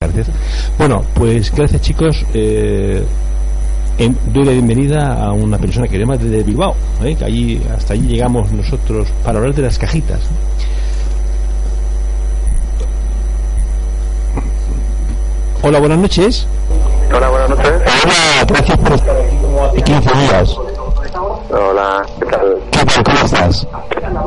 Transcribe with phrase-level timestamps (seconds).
[0.00, 0.28] Gracias.
[0.78, 2.24] Bueno, pues gracias chicos.
[2.32, 3.04] Eh,
[4.26, 7.16] doy la bienvenida a una persona que llama desde Bilbao, ¿eh?
[7.16, 10.20] que allí, hasta allí llegamos nosotros para hablar de las cajitas.
[15.62, 16.46] Hola, buenas noches.
[17.12, 17.66] Hola, buenas noches.
[17.66, 20.58] Hola, gracias por estar aquí como hace 15 días.
[21.50, 22.58] Hola, ¿qué tal?
[22.70, 23.04] ¿Qué tal?
[23.04, 23.66] ¿Cómo estás?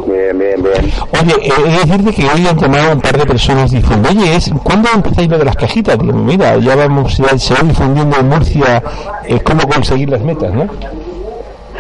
[0.08, 0.92] Bien, bien, bien.
[1.22, 4.36] Oye, eh, he de decirte que hoy han llamado un par de personas diciendo, oye,
[4.36, 6.00] ¿es, ¿cuándo empezáis lo de las cajitas?
[6.00, 8.82] Digo, mira, ya vamos, ya se va difundiendo en Murcia
[9.26, 10.64] eh, cómo conseguir las metas, ¿no?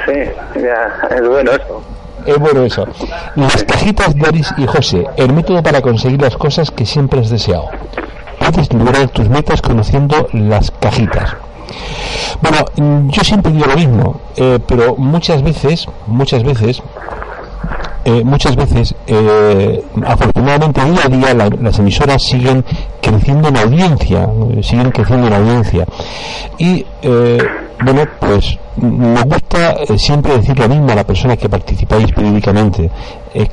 [0.06, 0.14] Sí,
[0.62, 1.82] ya, es bueno eso.
[2.26, 2.88] Es bueno eso.
[3.36, 7.68] Las cajitas Boris y José, el método para conseguir las cosas que siempre has deseado.
[8.38, 11.36] Puedes lograr tus metas conociendo las cajitas.
[12.42, 12.66] Bueno,
[13.10, 16.82] yo siempre digo lo mismo, eh, pero muchas veces, muchas veces,
[18.04, 22.66] eh, muchas veces, eh, afortunadamente día a día las emisoras siguen
[23.00, 24.28] creciendo en audiencia,
[24.64, 25.86] siguen creciendo en audiencia.
[26.58, 26.84] Y
[27.84, 32.90] bueno, pues me gusta siempre decir lo mismo a la persona que participáis periódicamente.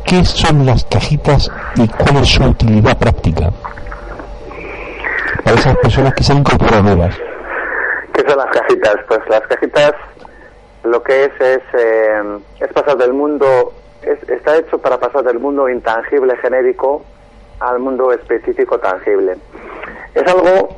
[0.04, 3.50] ¿Qué son las cajitas y cuál es su utilidad práctica?
[5.44, 7.14] Para esas personas que se han incorporado nuevas.
[8.18, 8.96] ¿Qué son las cajitas?
[9.06, 9.92] Pues las cajitas
[10.82, 15.68] lo que es es, eh, es pasar del mundo, está hecho para pasar del mundo
[15.68, 17.04] intangible genérico
[17.60, 19.36] al mundo específico tangible.
[20.14, 20.68] Es algo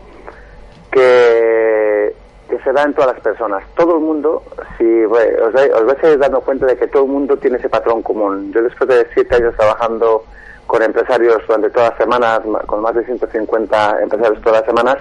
[0.92, 2.14] que,
[2.50, 3.64] que se da en todas las personas.
[3.74, 4.42] Todo el mundo,
[4.76, 8.52] si os, os vais dando cuenta de que todo el mundo tiene ese patrón común.
[8.52, 10.24] Yo después de siete años trabajando
[10.66, 14.98] con empresarios durante todas las semanas, con más de 150 empresarios todas las semanas,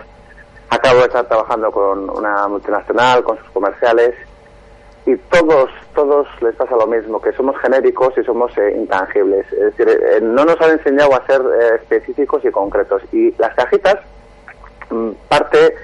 [0.69, 4.15] acabo de estar trabajando con una multinacional, con sus comerciales,
[5.05, 9.51] y todos, todos les pasa lo mismo, que somos genéricos y somos eh, intangibles.
[9.51, 13.01] Es decir, eh, no nos han enseñado a ser eh, específicos y concretos.
[13.11, 13.95] Y las cajitas,
[14.89, 15.75] mm, parte,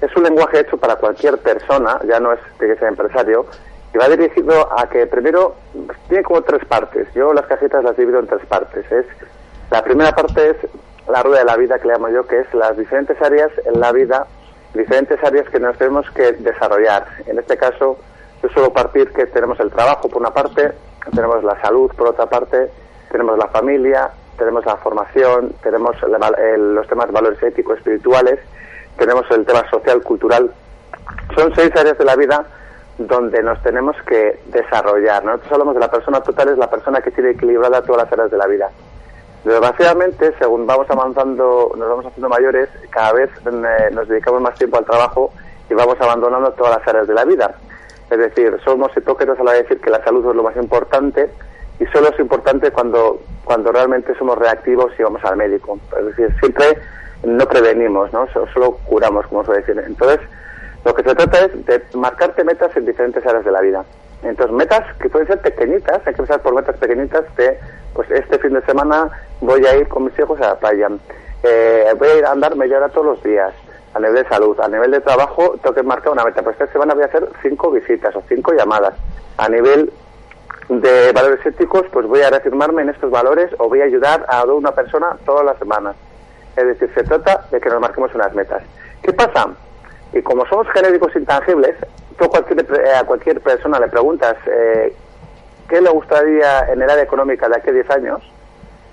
[0.00, 3.44] es un lenguaje hecho para cualquier persona, ya no es de que sea empresario,
[3.92, 5.56] y va dirigido a que primero
[6.08, 7.08] tiene como tres partes.
[7.14, 8.90] Yo las cajitas las divido en tres partes.
[8.90, 9.04] Es
[9.70, 10.56] la primera parte es
[11.08, 13.80] la rueda de la vida que le llamo yo, que es las diferentes áreas en
[13.80, 14.26] la vida,
[14.74, 17.06] diferentes áreas que nos tenemos que desarrollar.
[17.26, 17.98] En este caso,
[18.42, 20.72] yo suelo partir que tenemos el trabajo por una parte,
[21.14, 22.70] tenemos la salud por otra parte,
[23.10, 28.38] tenemos la familia, tenemos la formación, tenemos los temas valores éticos, espirituales,
[28.96, 30.50] tenemos el tema social, cultural.
[31.36, 32.44] Son seis áreas de la vida
[32.98, 35.24] donde nos tenemos que desarrollar.
[35.24, 38.30] Nosotros hablamos de la persona total, es la persona que tiene equilibrada todas las áreas
[38.30, 38.70] de la vida.
[39.44, 44.76] Desgraciadamente, según vamos avanzando, nos vamos haciendo mayores, cada vez eh, nos dedicamos más tiempo
[44.76, 45.32] al trabajo
[45.70, 47.54] y vamos abandonando todas las áreas de la vida.
[48.10, 51.30] Es decir, somos hipócritas a la de decir que la salud es lo más importante
[51.78, 55.78] y solo es importante cuando, cuando realmente somos reactivos y vamos al médico.
[55.98, 56.76] Es decir, siempre
[57.22, 58.26] no prevenimos, ¿no?
[58.32, 59.82] Solo curamos, como se decir.
[59.86, 60.20] Entonces,
[60.84, 63.84] lo que se trata es de marcarte metas en diferentes áreas de la vida.
[64.22, 67.58] Entonces, metas que pueden ser pequeñitas, hay que empezar por metas pequeñitas de,
[67.94, 69.10] pues este fin de semana
[69.40, 70.88] voy a ir con mis hijos a la playa,
[71.42, 73.52] eh, voy a ir a andar media hora todos los días,
[73.94, 76.70] a nivel de salud, a nivel de trabajo tengo que marcar una meta, pues esta
[76.72, 78.94] semana voy a hacer cinco visitas o cinco llamadas,
[79.38, 79.90] a nivel
[80.68, 84.44] de valores éticos, pues voy a reafirmarme en estos valores o voy a ayudar a
[84.44, 85.96] una persona todas las semanas.
[86.56, 88.62] Es decir, se trata de que nos marquemos unas metas.
[89.02, 89.48] ¿Qué pasa?
[90.12, 91.74] Y como somos genéricos intangibles,
[92.20, 94.94] tú cualquier, eh, a cualquier persona le preguntas eh,
[95.68, 98.22] qué le gustaría en el área económica de aquí a 10 años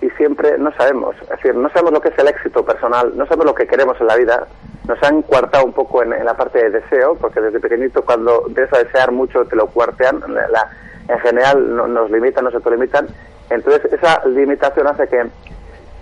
[0.02, 1.16] y siempre no sabemos.
[1.24, 4.00] Es decir, no sabemos lo que es el éxito personal, no sabemos lo que queremos
[4.00, 4.48] en la vida.
[4.88, 8.80] Nos han cuartado un poco en, la parte de deseo, porque desde pequeñito cuando empiezas
[8.80, 10.24] a desear mucho te lo cuartean.
[10.28, 10.70] La,
[11.10, 13.08] en general nos limitan, nos autolimitan.
[13.50, 15.26] Entonces esa limitación hace que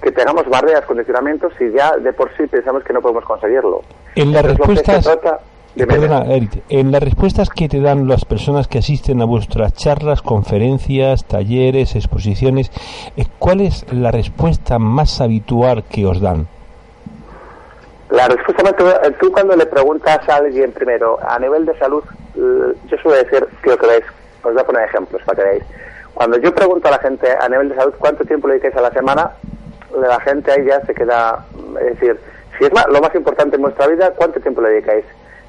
[0.01, 3.81] que tengamos barreras, condicionamientos y ya de por sí pensamos que no podemos conseguirlo.
[4.13, 5.07] En las respuestas...
[5.77, 11.95] en las respuestas que te dan las personas que asisten a vuestras charlas, conferencias, talleres,
[11.95, 12.71] exposiciones,
[13.17, 16.47] eh, ¿cuál es la respuesta más habitual que os dan?
[18.09, 18.75] La respuesta más
[19.19, 22.03] tú cuando le preguntas a alguien primero a nivel de salud,
[22.35, 24.05] yo suelo decir, quiero que veáis,
[24.43, 25.63] os voy a poner ejemplos para que veáis.
[26.13, 28.81] Cuando yo pregunto a la gente a nivel de salud cuánto tiempo le dedicáis a
[28.81, 29.31] la semana,
[29.93, 31.45] la gente ahí ya se queda,
[31.81, 32.17] es decir,
[32.57, 35.03] si es lo más importante en vuestra vida, ¿cuánto tiempo le dedicáis?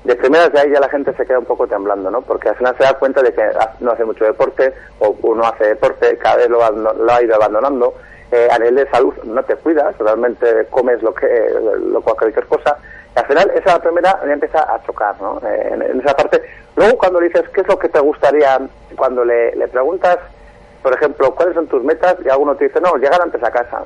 [0.06, 2.22] De primeras de ahí ya la gente se queda un poco temblando, ¿no?
[2.22, 3.42] Porque al final se da cuenta de que
[3.80, 7.94] no hace mucho deporte o no hace deporte, cada vez lo, lo ha ido abandonando.
[8.30, 11.26] Eh, a nivel de salud no te cuidas, realmente comes lo que
[11.90, 12.76] lo cualquier cosa.
[13.14, 15.40] Y al final esa primera ya empieza a chocar, ¿no?
[15.44, 16.40] Eh, en, esa parte.
[16.76, 18.60] Luego cuando le dices qué es lo que te gustaría,
[18.96, 20.18] cuando le, le preguntas,
[20.82, 23.82] por ejemplo, cuáles son tus metas, y alguno te dice, no, llegar antes a casa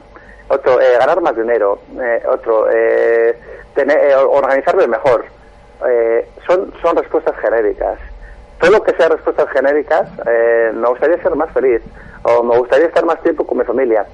[0.50, 3.38] otro eh, ganar más dinero, eh, otro eh,
[3.74, 5.24] tener, organizarme mejor.
[6.46, 7.98] Son, son respuestas genéricas.
[8.58, 10.08] Todo lo que sea respuestas genéricas,
[10.74, 11.80] me gustaría ser más feliz
[12.22, 14.04] o me gustaría estar más tiempo con mi familia.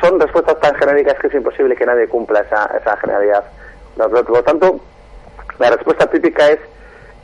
[0.00, 3.44] Son respuestas tan genéricas que es imposible que nadie cumpla esa, esa generalidad.
[3.96, 4.80] Por lo tanto,
[5.58, 6.58] la respuesta típica es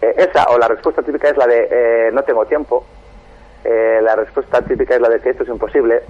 [0.00, 2.84] esa, o la respuesta típica es la de no tengo tiempo,
[3.64, 6.02] la respuesta típica es la de que esto es imposible,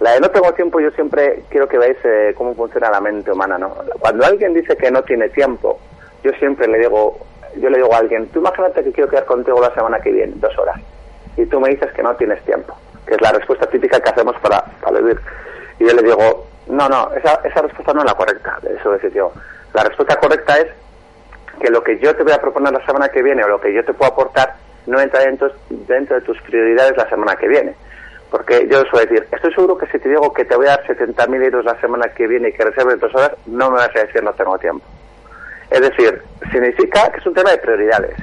[0.00, 3.30] la de no tengo tiempo, yo siempre quiero que veáis eh, cómo funciona la mente
[3.30, 3.74] humana, ¿no?
[4.00, 5.78] Cuando alguien dice que no tiene tiempo,
[6.22, 7.18] yo siempre le digo,
[7.56, 10.32] yo le digo a alguien, tú imagínate que quiero quedar contigo la semana que viene,
[10.36, 10.80] dos horas,
[11.36, 12.76] y tú me dices que no tienes tiempo,
[13.06, 15.20] que es la respuesta típica que hacemos para, para vivir.
[15.78, 19.12] Y yo le digo, no, no, esa, esa respuesta no es la correcta, eso decir
[19.12, 19.32] yo.
[19.72, 20.68] La respuesta correcta es
[21.60, 23.72] que lo que yo te voy a proponer la semana que viene o lo que
[23.72, 24.54] yo te puedo aportar
[24.86, 27.74] no entra dentro, dentro de tus prioridades la semana que viene
[28.30, 30.86] porque yo suelo decir, estoy seguro que si te digo que te voy a dar
[30.86, 34.04] 70.000 euros la semana que viene y que reserves dos horas, no me vas a
[34.06, 34.84] decir no tengo tiempo.
[35.70, 38.16] Es decir, significa que es un tema de prioridades.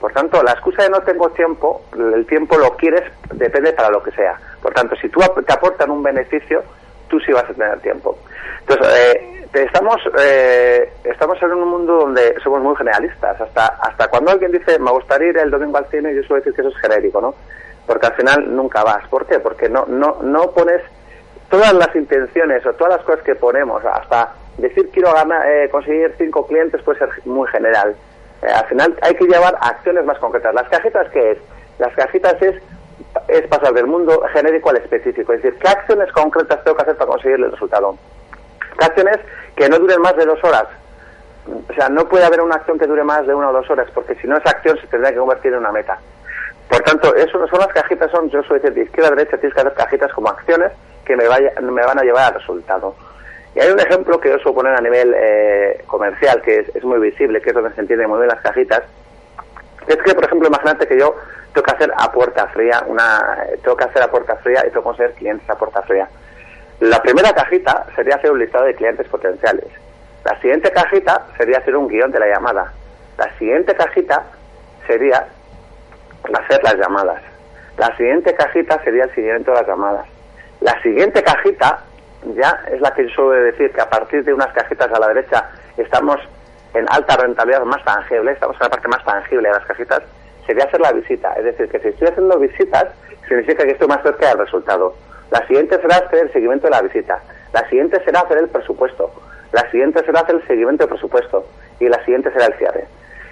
[0.00, 3.02] Por tanto, la excusa de no tengo tiempo, el tiempo lo quieres,
[3.32, 4.38] depende para lo que sea.
[4.62, 6.62] Por tanto, si tú te aportan un beneficio,
[7.08, 8.18] tú sí vas a tener tiempo.
[8.60, 13.40] Entonces, eh, estamos, eh, estamos en un mundo donde somos muy generalistas.
[13.40, 16.54] Hasta, hasta cuando alguien dice, me gustaría ir el domingo al cine, yo suelo decir
[16.54, 17.34] que eso es genérico, ¿no?
[17.86, 19.06] porque al final nunca vas.
[19.08, 19.38] ¿Por qué?
[19.38, 20.82] Porque no, no, no pones
[21.50, 26.14] todas las intenciones o todas las cosas que ponemos, hasta decir quiero ganar, eh, conseguir
[26.18, 27.94] cinco clientes puede ser muy general.
[28.42, 30.54] Eh, al final hay que llevar acciones más concretas.
[30.54, 31.38] ¿Las cajitas qué es?
[31.78, 32.62] Las cajitas es,
[33.28, 36.96] es pasar del mundo genérico al específico, es decir, ¿qué acciones concretas tengo que hacer
[36.96, 37.96] para conseguir el resultado?
[38.78, 39.18] ¿Qué acciones
[39.56, 40.66] que no duren más de dos horas?
[41.46, 43.88] O sea, no puede haber una acción que dure más de una o dos horas,
[43.94, 45.98] porque si no esa acción se tendría que convertir en una meta.
[46.68, 49.54] Por tanto, eso son las cajitas, son, yo soy decir, de izquierda a derecha tienes
[49.54, 50.72] que hacer cajitas como acciones
[51.04, 52.94] que me, vaya, me van a llevar al resultado.
[53.54, 56.98] Y hay un ejemplo que yo suelo poner a nivel eh, comercial, que es, muy
[56.98, 58.82] visible, que es donde se entiende muy bien las cajitas,
[59.86, 61.14] es que, por ejemplo, imagínate que yo
[61.52, 64.80] tengo que hacer a puerta fría, una, tengo que hacer a puerta fría y tengo
[64.80, 66.08] que conseguir clientes a puerta fría.
[66.80, 69.66] La primera cajita sería hacer un listado de clientes potenciales.
[70.24, 72.72] La siguiente cajita sería hacer un guion de la llamada.
[73.18, 74.24] La siguiente cajita
[74.86, 75.26] sería
[76.32, 77.22] hacer las llamadas.
[77.76, 80.06] La siguiente cajita sería el seguimiento de las llamadas.
[80.60, 81.84] La siguiente cajita
[82.36, 85.08] ya es la que yo suelo decir que a partir de unas cajitas a la
[85.08, 86.18] derecha estamos
[86.74, 90.02] en alta rentabilidad más tangible, estamos en la parte más tangible de las cajitas,
[90.46, 91.32] sería hacer la visita.
[91.34, 92.86] Es decir, que si estoy haciendo visitas,
[93.28, 94.94] significa que estoy más cerca del resultado.
[95.30, 97.20] La siguiente será hacer el seguimiento de la visita.
[97.52, 99.10] La siguiente será hacer el presupuesto.
[99.52, 101.46] La siguiente será hacer el seguimiento del presupuesto.
[101.80, 102.86] Y la siguiente será el cierre.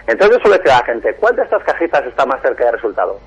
[0.06, 2.74] Entonces yo suelo decir a la gente, ¿cuál de estas cajitas está más cerca del
[2.74, 3.18] resultado?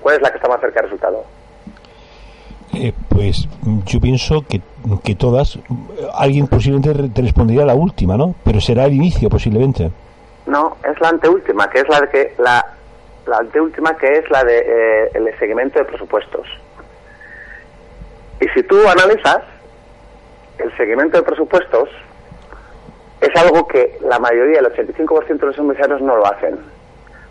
[0.00, 1.24] ¿Cuál es la que está más cerca del resultado?
[2.74, 3.48] Eh, pues
[3.84, 4.60] yo pienso que,
[5.02, 5.58] que, todas,
[6.14, 8.36] alguien posiblemente te respondería la última, ¿no?
[8.44, 9.90] Pero será el inicio posiblemente.
[10.46, 12.64] No, es la anteúltima, que es la que la,
[13.26, 16.46] la anteúltima que es la de eh, el seguimiento de presupuestos.
[18.40, 19.40] Y si tú analizas
[20.58, 21.88] el seguimiento de presupuestos,
[23.20, 26.56] es algo que la mayoría, el 85% de los empresarios no lo hacen.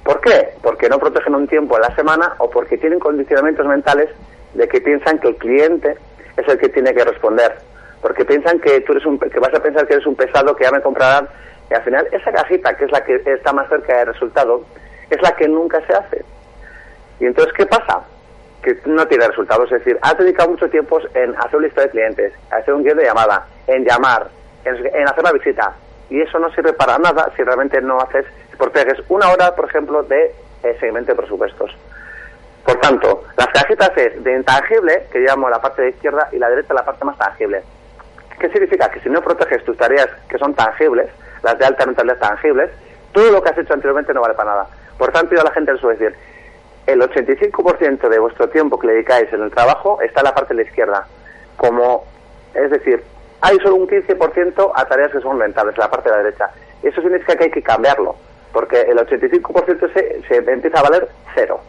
[0.04, 0.50] ¿Por qué?
[0.62, 4.10] Porque no protegen un tiempo en la semana o porque tienen condicionamientos mentales
[4.58, 5.96] de que piensan que el cliente
[6.36, 7.56] es el que tiene que responder.
[8.02, 10.64] Porque piensan que tú eres un, que vas a pensar que eres un pesado que
[10.64, 11.28] ya me comprarán
[11.70, 14.64] y al final esa cajita que es la que está más cerca del resultado
[15.10, 16.26] es la que nunca se hace.
[17.20, 18.02] Y entonces ¿qué pasa?
[18.62, 21.90] Que no tiene resultados, es decir, has dedicado mucho tiempo en hacer una lista de
[21.90, 24.28] clientes, hacer un guion de llamada, en llamar,
[24.66, 25.74] en, hacer la visita.
[26.10, 28.26] Y eso no sirve para nada si realmente no haces,
[28.58, 30.34] porque es una hora, por ejemplo, de
[30.64, 31.76] eh, seguimiento de presupuestos.
[32.68, 36.50] Por tanto, las cajitas es de intangible, que llamo la parte de izquierda, y la
[36.50, 37.64] derecha la parte más tangible.
[38.38, 38.92] ¿Qué significa?
[38.92, 41.08] Que si no proteges tus tareas que son tangibles,
[41.44, 42.70] las de alta mentalidad tangibles,
[43.14, 44.68] todo lo que has hecho anteriormente no vale para nada.
[44.98, 46.18] Por tanto, yo a la gente les suelo decir,
[46.88, 50.54] el 85% de vuestro tiempo que le dedicáis en el trabajo está en la parte
[50.54, 51.08] de la izquierda.
[51.56, 52.04] Como,
[52.54, 53.02] es decir,
[53.40, 56.50] hay solo un 15% a tareas que son rentables, la parte de la derecha.
[56.84, 58.18] Eso significa que hay que cambiarlo,
[58.52, 61.62] porque el 85% se, se empieza a valer cero.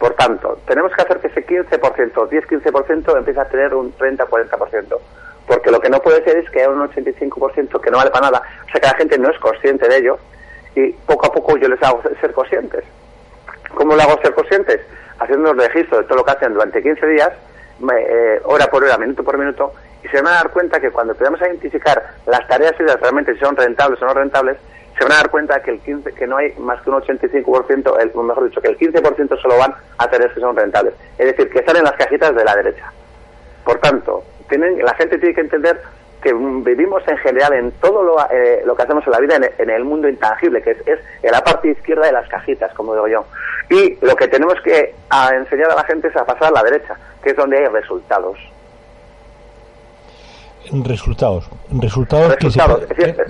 [0.00, 4.98] Por tanto, tenemos que hacer que ese 15%, 10-15% empiece a tener un 30-40%.
[5.46, 8.30] Porque lo que no puede ser es que haya un 85% que no vale para
[8.30, 10.18] nada, o sea que la gente no es consciente de ello
[10.74, 12.82] y poco a poco yo les hago ser conscientes.
[13.74, 14.80] ¿Cómo lo hago ser conscientes?
[15.18, 17.30] Haciendo un registro de todo lo que hacen durante 15 días,
[17.94, 21.12] eh, hora por hora, minuto por minuto, y se van a dar cuenta que cuando
[21.12, 24.56] empezamos a identificar las tareas y realmente si son rentables o no rentables,
[25.00, 28.00] se van a dar cuenta que el 15, que no hay más que un 85%,
[28.00, 30.92] el, mejor dicho, que el 15% solo van a tareas que son rentables.
[31.16, 32.92] Es decir, que están en las cajitas de la derecha.
[33.64, 35.80] Por tanto, tienen, la gente tiene que entender
[36.22, 39.70] que vivimos en general en todo lo, eh, lo que hacemos en la vida en,
[39.70, 43.24] el mundo intangible, que es, en la parte izquierda de las cajitas, como digo yo.
[43.70, 44.94] Y lo que tenemos que
[45.32, 48.36] enseñar a la gente es a pasar a la derecha, que es donde hay resultados.
[50.68, 51.48] Resultados.
[51.70, 52.88] Resultados, resultados,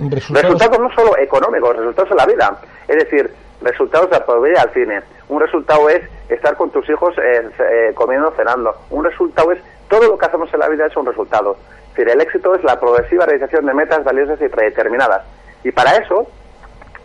[0.09, 2.57] resultados, no solo económicos, resultados en la vida.
[2.87, 5.01] Es decir, resultados de poder al cine.
[5.29, 8.75] Un resultado es estar con tus hijos eh, eh, comiendo, cenando.
[8.89, 11.55] Un resultado es todo lo que hacemos en la vida es un resultado.
[11.89, 15.23] Es decir, el éxito es la progresiva realización de metas valiosas y predeterminadas.
[15.63, 16.27] Y para eso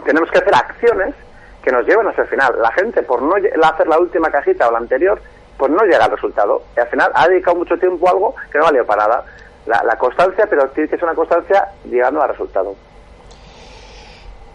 [0.04, 1.14] tenemos que hacer acciones
[1.62, 2.54] que nos lleven hasta el final.
[2.60, 5.20] La gente, por no hacer la última cajita o la anterior,
[5.56, 6.62] pues no llega al resultado.
[6.76, 9.24] Y al final ha dedicado mucho tiempo a algo que no valió para nada
[9.66, 12.74] la, constancia, pero tiene que ser una constancia llegando al resultado.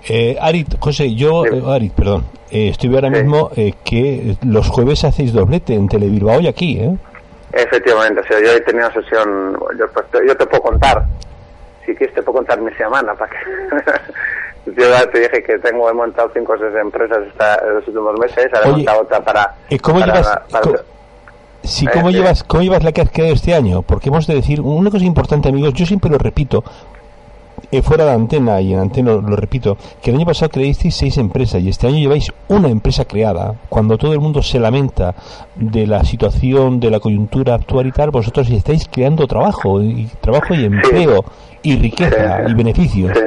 [0.08, 5.03] Eh, Arit, José, yo, eh, Arit, perdón, eh, estoy ahora mismo eh, que los jueves
[5.03, 6.98] hacéis doblete en Telebilbao y aquí, ¿eh?
[7.53, 11.03] Efectivamente, yo he tenido una sesión, yo, pues, yo te puedo contar,
[11.86, 13.38] si quieres te puedo contar mi semana, para que...
[14.72, 18.20] yo ya te dije que tengo, he montado cinco o seis empresas en los últimos
[18.20, 19.56] meses, ahora he montado otra para...
[19.82, 20.39] ¿Cómo llevas,
[21.63, 23.82] Sí, ¿cómo, eh, llevas, ¿cómo llevas la que has quedado este año?
[23.82, 26.63] Porque hemos de decir, una cosa importante, amigos, yo siempre lo repito,
[27.72, 31.18] eh, fuera de antena y en antena lo, repito, que el año pasado creasteis seis
[31.18, 33.56] empresas y este año lleváis una empresa creada.
[33.70, 35.15] Cuando todo el mundo se lamenta
[35.56, 40.53] de la situación, de la coyuntura actual y tal, vosotros estáis creando trabajo, y trabajo
[40.53, 41.24] y empleo,
[41.62, 43.18] y riqueza, y beneficios.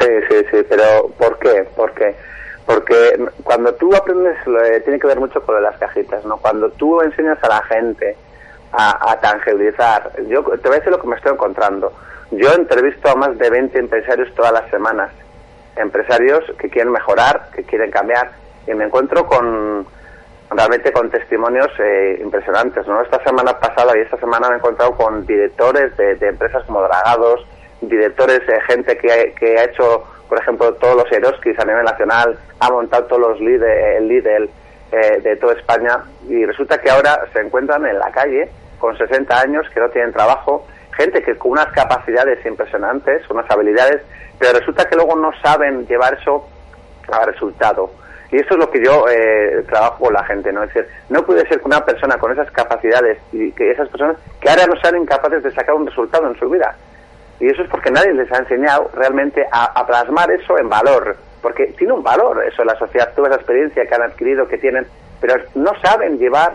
[0.00, 1.64] Sí, sí, sí, pero ¿por qué?
[1.76, 2.14] ¿Por qué?
[2.66, 4.36] Porque cuando tú aprendes,
[4.84, 6.36] tiene que ver mucho con las cajitas, ¿no?
[6.38, 8.16] Cuando tú enseñas a la gente
[8.72, 11.92] a, tangibilizar, yo te voy a decir lo que me estoy encontrando.
[12.30, 15.10] Yo entrevisto a más de 20 empresarios todas las semanas,
[15.76, 18.30] empresarios que quieren mejorar, que quieren cambiar,
[18.66, 19.86] y me encuentro con
[20.50, 23.02] realmente con testimonios eh, impresionantes, ¿no?
[23.02, 27.46] Esta semana pasada y esta semana me he encontrado con directores de, empresas como Dragados,
[27.80, 32.38] directores, de gente que, que ha hecho por ejemplo, todos los Eroskis a nivel nacional,
[32.58, 34.48] ha montado todos los Lidl, el Lidl
[34.90, 38.48] eh, de toda España y resulta que ahora se encuentran en la calle
[38.78, 44.00] con 60 años que no tienen trabajo, gente que con unas capacidades impresionantes, unas habilidades,
[44.38, 46.48] pero resulta que luego no saben llevar eso
[47.12, 47.90] a resultado.
[48.30, 50.62] Y eso es lo que yo eh, trabajo con la gente, ¿no?
[50.62, 54.16] Es decir, no puede ser que una persona con esas capacidades y que esas personas
[54.40, 56.74] que ahora no sean incapaces de sacar un resultado en su vida.
[57.42, 61.74] Y eso es porque nadie les ha enseñado realmente a, plasmar eso en valor, porque
[61.76, 64.86] tiene un valor eso en la sociedad, toda esa experiencia que han adquirido, que tienen,
[65.20, 66.52] pero no saben llevar,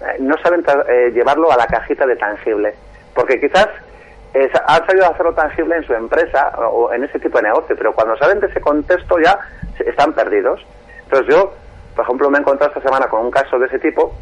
[0.00, 2.74] eh, no saben eh, llevarlo a la cajita de tangible,
[3.14, 3.68] porque quizás
[4.66, 8.16] han sabido hacerlo tangible en su empresa o en ese tipo de negocio, pero cuando
[8.16, 9.38] salen de ese contexto ya
[9.78, 10.64] están perdidos.
[11.02, 11.52] Entonces yo,
[11.94, 14.14] por ejemplo, me he encontrado esta semana con un caso de ese tipo,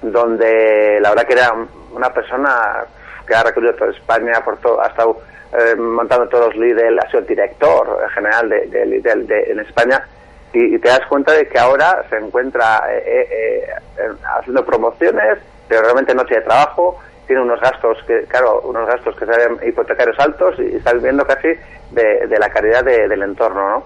[0.00, 1.52] donde la verdad que era
[1.92, 2.86] una persona
[3.26, 5.18] que ha recorrido toda España, por todo, ha estado
[5.58, 10.04] eh, montando todos los Lidl, ha sido el director general de, de Lidl en España,
[10.54, 14.08] y, te das cuenta de que ahora se encuentra eh, eh,
[14.38, 19.26] haciendo promociones, pero realmente no tiene trabajo, tiene unos gastos que, claro, unos gastos que
[19.26, 21.48] salen hipotecarios altos y está viviendo casi
[21.90, 23.84] de, la calidad del entorno, ¿no?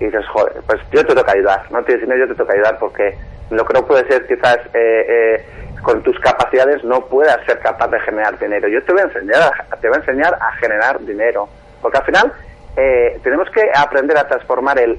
[0.00, 3.16] Y dices, joder, pues yo te toca ayudar, no te yo te toca ayudar porque
[3.50, 5.44] lo que no puede ser quizás eh,
[5.82, 8.68] con tus capacidades no puedas ser capaz de generar dinero.
[8.68, 11.48] Yo te voy a enseñar, te voy a enseñar a generar dinero,
[11.80, 12.32] porque al final
[12.76, 14.98] eh, tenemos que aprender a transformar el,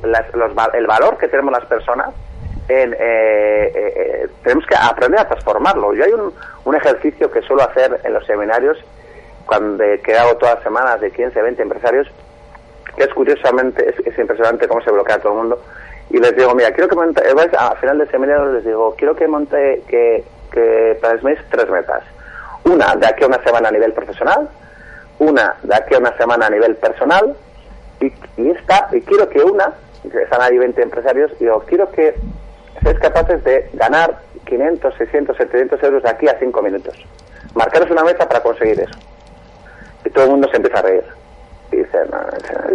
[0.73, 2.09] el valor que tenemos las personas
[2.69, 5.93] en, eh, eh, tenemos que aprender a transformarlo.
[5.93, 6.33] Yo hay un,
[6.65, 8.77] un, ejercicio que suelo hacer en los seminarios
[9.45, 12.07] cuando que hago todas las semanas de 15, 20 empresarios,
[12.95, 15.61] que es curiosamente, es, impresionante cómo se bloquea todo el mundo.
[16.11, 19.27] Y les digo, mira, quiero que monte, al final del seminario les digo, quiero que
[19.27, 22.03] monte, que que plasméis tres metas.
[22.63, 24.49] Una de aquí a una semana a nivel profesional,
[25.19, 27.35] una de aquí a una semana a nivel personal,
[27.99, 29.73] y, y esta, y quiero que una,
[30.09, 32.15] que están ahí 20 empresarios, y digo, quiero que
[32.81, 36.95] seáis capaces de ganar 500, 600, 700 euros de aquí a 5 minutos.
[37.53, 38.99] Marcaros una meta para conseguir eso.
[40.05, 41.03] Y todo el mundo se empieza a reír.
[41.71, 41.97] Y dice,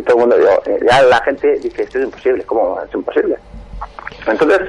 [0.07, 0.37] todo el mundo,
[0.83, 3.37] ya la gente dice, esto es imposible, ¿cómo es imposible?
[4.26, 4.61] Entonces,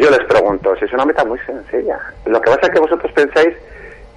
[0.00, 1.98] yo les pregunto, si es una meta muy sencilla.
[2.26, 3.54] Lo que pasa es que vosotros pensáis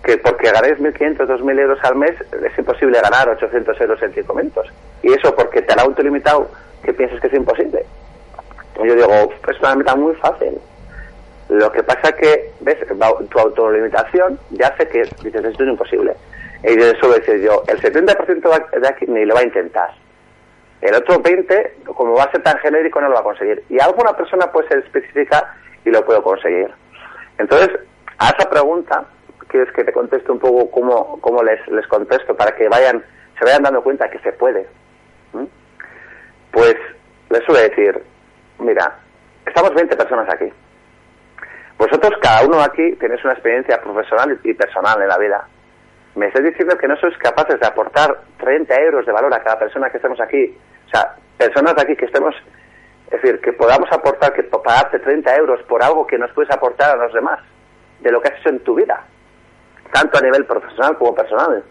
[0.04, 4.34] que porque ganéis 1.500, 2.000 euros al mes es imposible ganar 800 euros en 5
[4.34, 4.68] minutos.
[5.04, 6.50] Y eso porque te han autolimitado,
[6.84, 7.86] que piensas que es imposible.
[8.82, 10.58] Y yo digo, es una meta muy fácil.
[11.50, 12.78] Lo que pasa que, ves,
[13.30, 16.14] tu autolimitación ya hace que dices, esto es imposible.
[16.64, 19.90] Y de eso decir yo, el 70% de aquí ni lo va a intentar.
[20.82, 23.64] El otro 20, como va a ser tan genérico, no lo va a conseguir.
[23.70, 25.56] Y alguna persona puede ser específica
[25.88, 26.70] y lo puedo conseguir.
[27.38, 27.70] Entonces,
[28.18, 29.06] a esa pregunta,
[29.48, 33.04] quieres que te conteste un poco cómo, cómo les, les contesto para que vayan,
[33.40, 34.68] se vayan dando cuenta que se puede.
[36.52, 36.76] Pues
[37.30, 38.04] les suele decir,
[38.60, 38.96] mira,
[39.46, 40.52] estamos 20 personas aquí.
[41.78, 45.48] Vosotros, cada uno aquí, tenéis una experiencia profesional y personal en la vida.
[46.16, 49.60] Me estáis diciendo que no sois capaces de aportar 30 euros de valor a cada
[49.60, 50.58] persona que estemos aquí.
[50.88, 52.34] O sea, personas de aquí que estemos,
[53.08, 56.92] es decir, que podamos aportar, que pagarte 30 euros por algo que nos puedes aportar
[56.92, 57.40] a los demás,
[58.02, 59.04] de lo que has hecho en tu vida,
[59.92, 61.64] tanto a nivel profesional como personal.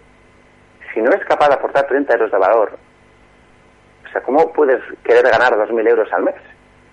[0.93, 2.73] Si no eres capaz de aportar 30 euros de valor,
[4.07, 6.37] o sea, ¿cómo puedes querer ganar 2.000 euros al mes?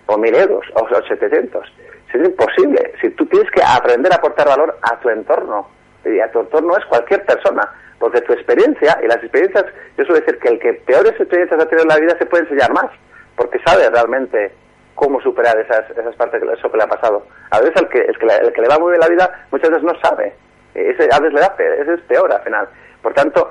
[0.06, 1.72] O 1.000 euros, o 700
[2.14, 2.92] es imposible.
[3.00, 5.68] Si tú tienes que aprender a aportar valor a tu entorno,
[6.04, 9.64] y a tu entorno es cualquier persona, porque tu experiencia y las experiencias,
[9.96, 12.44] yo suelo decir que el que peores experiencias ha tenido en la vida se puede
[12.44, 12.90] enseñar más,
[13.36, 14.52] porque sabe realmente
[14.94, 17.26] cómo superar esas, esas partes eso que le ha pasado.
[17.50, 19.70] A veces el que, el que, el que le va muy bien la vida muchas
[19.70, 20.34] veces no sabe.
[20.74, 22.68] A veces le da es peor al final.
[23.02, 23.50] Por tanto,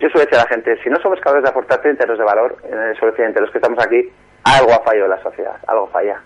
[0.00, 2.56] yo suelo decir a la gente, si no somos capaces de aportar 30 de valor,
[2.64, 2.96] en el
[3.42, 4.12] los que estamos aquí,
[4.44, 6.20] algo ha fallado en la sociedad, algo falla.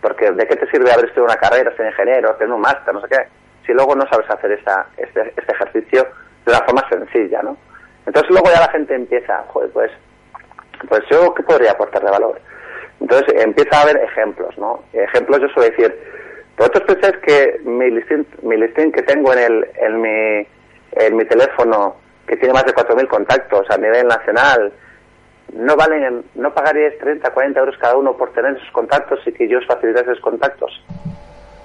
[0.00, 3.00] Porque ¿de qué te sirve haber estudiado una carrera, ser ingeniero, tener un máster, no
[3.00, 3.28] sé qué,
[3.66, 6.06] si luego no sabes hacer esta, este, este ejercicio
[6.44, 7.56] de una forma sencilla, ¿no?
[8.06, 9.90] Entonces luego ya la gente empieza, joder, pues,
[10.88, 12.40] pues yo qué podría aportar de valor.
[13.00, 14.82] Entonces empieza a haber ejemplos, ¿no?
[14.92, 15.98] Ejemplos yo suelo decir,
[16.56, 20.46] vosotros pensáis que mi listín, mi listín que tengo en, el, en, mi,
[20.92, 24.72] en mi teléfono, que tiene más de 4.000 contactos a nivel nacional,
[25.52, 29.48] no valen, no pagaríais 30, 40 euros cada uno por tener esos contactos y que
[29.48, 30.82] yo os facilitase esos contactos.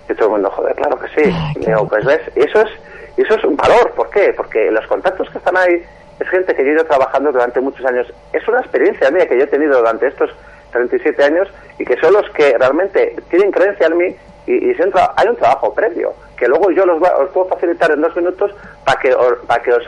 [0.09, 1.29] Y todo el mundo, joder, claro que sí.
[1.55, 2.71] y digo, pues ves, eso es,
[3.17, 3.91] eso es un valor.
[3.91, 4.33] ¿Por qué?
[4.35, 5.83] Porque los contactos que están ahí
[6.19, 8.11] es gente que yo he ido trabajando durante muchos años.
[8.33, 10.31] Es una experiencia mía que yo he tenido durante estos
[10.71, 14.15] 37 años y que son los que realmente tienen creencia en mí
[14.47, 14.75] y, y
[15.15, 18.51] hay un trabajo previo que luego yo los, os puedo facilitar en dos minutos
[18.85, 19.15] para que,
[19.47, 19.83] para que os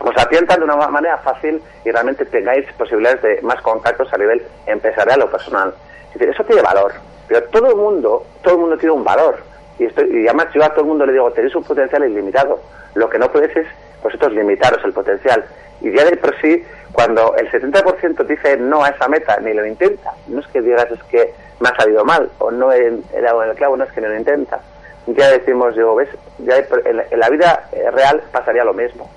[0.00, 4.42] os atiendan de una manera fácil y realmente tengáis posibilidades de más contactos a nivel
[4.66, 5.74] empresarial o personal.
[6.18, 6.92] eso tiene valor,
[7.28, 9.38] pero todo el mundo, todo el mundo tiene un valor.
[9.78, 12.60] Y, estoy, y además yo a todo el mundo le digo, tenéis un potencial ilimitado.
[12.94, 13.66] Lo que no podéis es
[14.02, 15.44] vosotros limitaros el potencial.
[15.80, 19.66] Y ya de por sí, cuando el 70% dice no a esa meta, ni lo
[19.66, 22.90] intenta, no es que digas es que me ha salido mal, o no he
[23.22, 24.60] dado en el clavo, no es que no lo intenta.
[25.06, 26.08] Ya decimos, digo, ves,
[26.38, 29.08] ya en la vida real pasaría lo mismo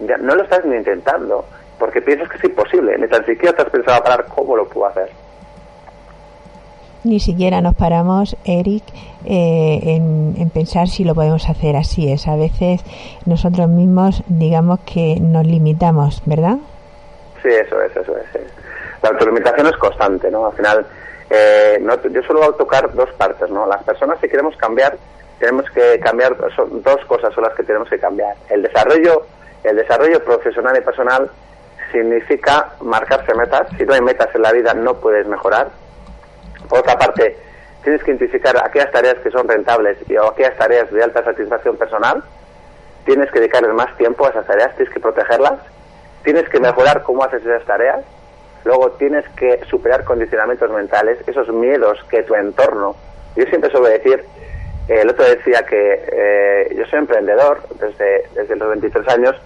[0.00, 1.44] no lo estás ni intentando,
[1.78, 4.68] porque piensas que es imposible, ni tan siquiera te has pensado a parar cómo lo
[4.68, 5.10] puedo hacer.
[7.04, 8.84] Ni siquiera nos paramos, Eric,
[9.24, 11.76] eh, en, pensar si lo podemos hacer.
[11.76, 12.82] Así es, a veces
[13.26, 16.58] nosotros mismos digamos que nos limitamos, ¿verdad?
[17.42, 18.24] Sí, eso es, eso es.
[19.02, 20.46] La autolimitación es constante, ¿no?
[20.46, 20.86] Al final,
[21.30, 23.66] eh, yo solo voy a tocar dos partes, ¿no?
[23.66, 24.96] Las personas si queremos cambiar,
[25.38, 28.34] tenemos que cambiar, son dos cosas son las que tenemos que cambiar.
[28.50, 29.24] El desarrollo
[29.64, 31.30] el desarrollo profesional y personal
[31.92, 33.68] significa marcarse metas.
[33.76, 35.68] Si no hay metas en la vida no puedes mejorar.
[36.68, 37.36] Por otra parte,
[37.82, 42.22] tienes que identificar aquellas tareas que son rentables y aquellas tareas de alta satisfacción personal.
[43.04, 45.60] Tienes que dedicarles más tiempo a esas tareas, tienes que protegerlas.
[46.22, 48.00] Tienes que mejorar cómo haces esas tareas.
[48.64, 52.94] Luego tienes que superar condicionamientos mentales, esos miedos que tu entorno.
[53.36, 54.22] Yo siempre suelo decir
[54.88, 59.36] el otro decía que eh, yo soy emprendedor desde, desde los 23 años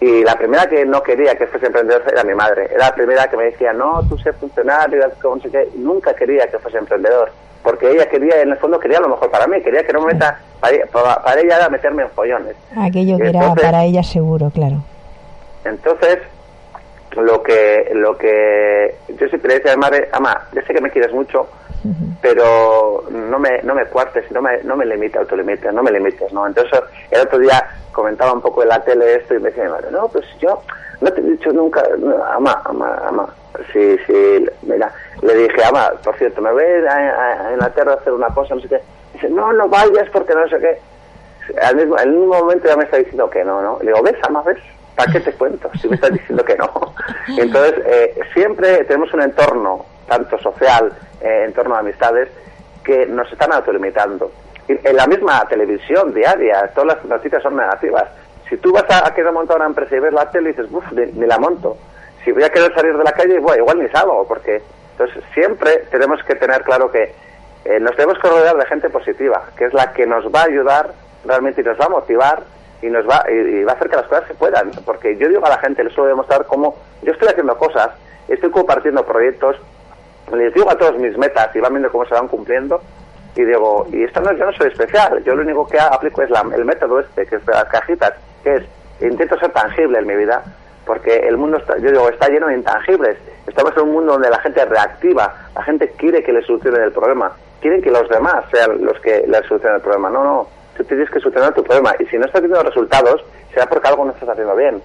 [0.00, 2.68] y la primera que no quería que fuese emprendedor era mi madre.
[2.70, 5.40] Era la primera que me decía, no, tú sé funcionario, no.
[5.74, 7.32] Nunca quería que fuese emprendedor.
[7.68, 9.60] Porque ella quería, en el fondo, quería lo mejor para mí.
[9.60, 12.56] Quería que no me meta, para, ella era meterme en follones.
[12.74, 14.76] Aquello que era para ella seguro, claro.
[15.66, 16.18] Entonces,
[17.14, 20.80] lo que, lo que yo siempre le decía a mi madre, ama, yo sé que
[20.80, 21.46] me quieres mucho,
[22.22, 26.32] pero no me, no me cuartes, no me, no me limites, autolimites, no me limites,
[26.32, 26.46] ¿no?
[26.46, 30.08] Entonces, el otro día comentaba un poco en la tele esto y me decía, no,
[30.08, 30.62] pues yo
[31.02, 31.82] no te he dicho nunca,
[32.34, 33.34] ama, ama, ama,
[33.72, 38.28] sí, sí, mira, le dije, ama, por cierto, me voy a, Inglaterra a hacer una
[38.28, 38.80] cosa, no sé qué,
[39.14, 40.78] dice, no, no vayas porque no sé qué,
[41.60, 43.78] al mismo, al mismo momento ya me está diciendo que no, ¿no?
[43.80, 44.58] Le digo, ves, ama, ves,
[44.96, 46.70] ¿para qué te cuento si me estás diciendo que no?
[47.38, 52.28] Entonces, eh, siempre tenemos un entorno, tanto social, eh, en torno a amistades,
[52.84, 54.30] que nos están autolimitando.
[54.68, 58.04] en la misma televisión diaria, todas las noticias son negativas.
[58.48, 60.90] Si tú vas a, querer montar una empresa y ves la tele y dices, uff,
[60.92, 61.76] ni, la monto.
[62.24, 65.84] Si voy a querer salir de la calle, bueno, igual ni salgo, porque entonces siempre
[65.90, 67.14] tenemos que tener claro que
[67.64, 70.46] eh, nos tenemos que rodear de gente positiva, que es la que nos va a
[70.46, 70.92] ayudar
[71.24, 72.42] realmente y nos va a motivar
[72.82, 74.70] y nos va y, va a hacer que las cosas se puedan.
[74.84, 77.90] Porque yo digo a la gente, les suelo demostrar cómo yo estoy haciendo cosas,
[78.28, 79.56] estoy compartiendo proyectos,
[80.32, 82.80] les digo a todos mis metas y van viendo cómo se van cumpliendo
[83.38, 86.30] y digo, y esto no, yo no soy especial, yo lo único que aplico es
[86.30, 88.62] la, el método este, que es de las cajitas, que es,
[89.00, 90.42] intento ser tangible en mi vida,
[90.88, 93.18] porque el mundo, está, yo digo, está lleno de intangibles.
[93.46, 96.92] Estamos en un mundo donde la gente reactiva, la gente quiere que le solucionen el
[96.92, 100.08] problema, quieren que los demás sean los que le solucionen el problema.
[100.08, 103.22] No, no, tú tienes que solucionar tu problema y si no estás teniendo resultados,
[103.52, 104.82] será porque algo no estás haciendo bien.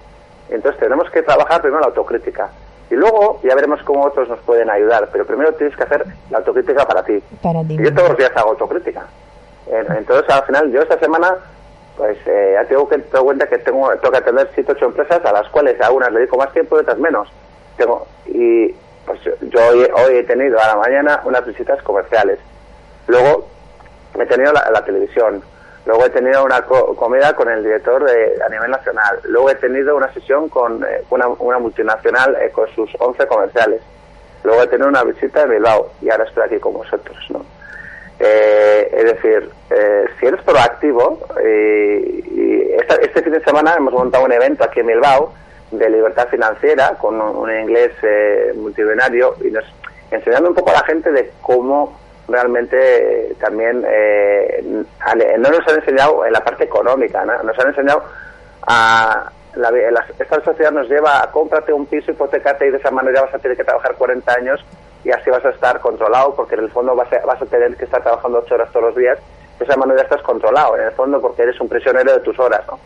[0.50, 2.50] Entonces tenemos que trabajar primero la autocrítica.
[2.90, 6.38] Y luego ya veremos cómo otros nos pueden ayudar, pero primero tienes que hacer la
[6.38, 7.22] autocrítica para ti.
[7.82, 9.06] Yo todos los días hago autocrítica.
[9.66, 11.38] Entonces, al final, yo esta semana,
[11.96, 15.32] pues eh, tengo que tener cuenta que tengo, tengo que atender 7 8 empresas a
[15.32, 17.28] las cuales a unas le dedico más tiempo y otras menos.
[17.76, 18.68] Tengo, y
[19.06, 22.38] pues yo hoy, hoy he tenido a la mañana unas visitas comerciales.
[23.06, 23.46] Luego
[24.18, 25.42] he tenido la, televisión,
[25.86, 29.20] Luego he tenido una comida con el director de, a nivel nacional.
[29.24, 33.82] Luego he tenido una sesión con eh, una, una, multinacional eh, con sus 11 comerciales.
[34.44, 37.44] Luego he tenido una visita en Bilbao y ahora estoy aquí con vosotros, ¿no?
[38.20, 39.50] Eh, es decir,
[40.18, 42.70] si eres proactivo, y
[43.02, 45.34] este fin de semana hemos montado un evento aquí en Bilbao
[45.70, 47.92] de libertad financiera con un, inglés
[48.54, 49.64] multimillonario y nos
[50.10, 51.98] enseñando un poco a la gente de cómo
[52.28, 54.64] realmente eh, también eh,
[55.38, 58.02] no nos han enseñado en la parte económica, nos han enseñado
[58.66, 59.70] a la,
[60.18, 63.38] esta sociedad nos lleva a cómprate un piso, hipotecate y de esa manera vas a
[63.38, 64.64] tener que trabajar 40 años
[65.04, 67.76] y así vas a estar controlado porque en el fondo vas a, vas a tener
[67.76, 69.18] que estar trabajando 8 horas todos los días.
[69.58, 72.62] De esa manera estás controlado, en el fondo porque eres un prisionero de tus horas.
[72.66, 72.78] ¿no?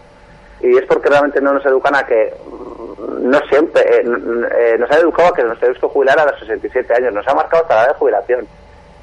[0.61, 4.99] Y es porque realmente no nos educan a que, mm, no siempre, eh, nos han
[4.99, 7.75] educado a que nos tenemos que jubilar a los 67 años, nos ha marcado hasta
[7.75, 8.49] la edad de jubilación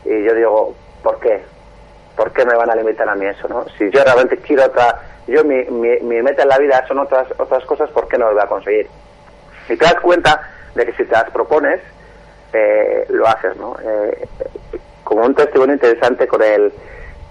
[0.03, 1.41] y yo digo, ¿por qué?
[2.15, 3.47] ¿Por qué me van a limitar a mí eso?
[3.47, 3.65] ¿no?
[3.77, 7.65] Si yo realmente quiero otra, yo mi, mi, meta en la vida son otras, otras
[7.65, 8.87] cosas, ¿por qué no lo voy a conseguir?
[9.67, 10.41] Y te das cuenta
[10.75, 11.81] de que si te las propones,
[12.55, 13.75] eh, lo haces, ¿no?
[13.83, 14.27] Eh,
[15.03, 16.71] como un testimonio interesante con el,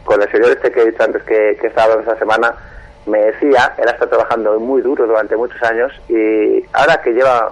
[0.05, 2.55] con el señor este que he dicho antes que, que estaba hablando esta semana,
[3.07, 7.49] me decía, él ha estado trabajando muy duro durante muchos años y ahora que lleva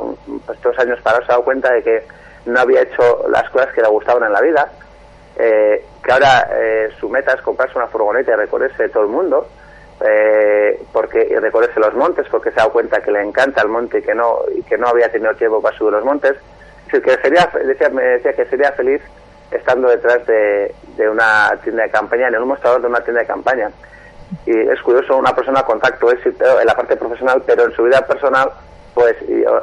[0.53, 2.03] estos años para se ha dado cuenta de que
[2.47, 4.73] no había hecho las cosas que le gustaban en la vida
[5.37, 9.47] eh, que ahora eh, su meta es comprarse una furgoneta y recorrerse todo el mundo,
[10.05, 13.69] eh, porque y recorrerse los montes, porque se ha dado cuenta que le encanta el
[13.69, 16.35] monte y que no y que no había tenido tiempo para subir los montes.
[17.01, 19.01] Que sería, decía, me decía que sería feliz
[19.51, 20.75] estando detrás de,
[21.11, 23.71] una tienda de campaña, en un mostrador de una tienda de campaña.
[24.47, 28.01] Y es curioso, una persona contacto éxito en la parte profesional, pero en su vida
[28.07, 28.51] personal,
[28.95, 29.17] pues,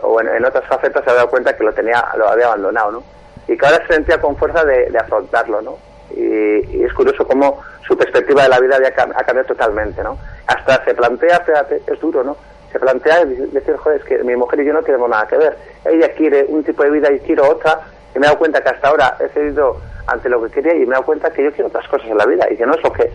[0.04, 2.92] o, en, en, otras facetas se ha dado cuenta que lo tenía, lo había abandonado,
[2.92, 3.04] ¿no?
[3.50, 5.78] y que ahora se sentía con fuerza de, afrontarlo, ¿no?
[6.16, 10.18] Y, es curioso cómo su perspectiva de la vida había, ha cambiado totalmente, ¿no?
[10.46, 12.38] Hasta se plantea, fíjate, es duro, ¿no?
[12.72, 15.58] Se plantea decir, joder, es que mi mujer y yo no tenemos nada que ver.
[15.86, 17.82] Ella quiere un tipo de vida y quiero otra,
[18.16, 19.78] y me he dado cuenta que hasta ahora he cedido
[20.08, 22.18] ante lo que quería y me he dado cuenta que yo quiero otras cosas en
[22.18, 23.12] la vida y que no es lo que...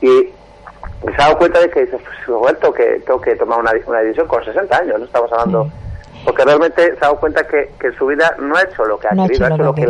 [0.00, 0.32] Y,
[1.02, 4.00] se ha dado cuenta de que dices, pues, tengo que, tengo que tomar una, una
[4.00, 5.70] decisión con 60 años, no estamos hablando
[6.24, 8.98] porque realmente se ha dado cuenta que, que en su vida no ha hecho lo
[8.98, 9.86] que ha querido, ha hecho lo, que,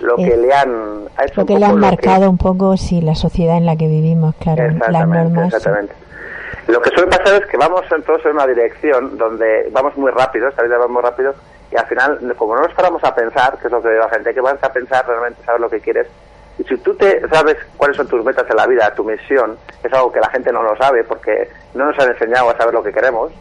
[0.00, 3.14] lo, que le han ha hecho lo que le han marcado un poco sí la
[3.14, 5.94] sociedad en la que vivimos claro las normas exactamente
[6.68, 10.48] lo que suele pasar es que vamos todos en una dirección donde vamos muy rápido
[10.48, 11.34] esta vida va muy rápido
[11.70, 14.34] y al final como no nos paramos a pensar que es lo que la gente
[14.34, 16.06] que vas a pensar realmente saber lo que quieres
[16.58, 19.92] y si tú te sabes cuáles son tus metas en la vida tu misión es
[19.92, 22.82] algo que la gente no lo sabe porque no nos han enseñado a saber lo
[22.82, 23.32] que queremos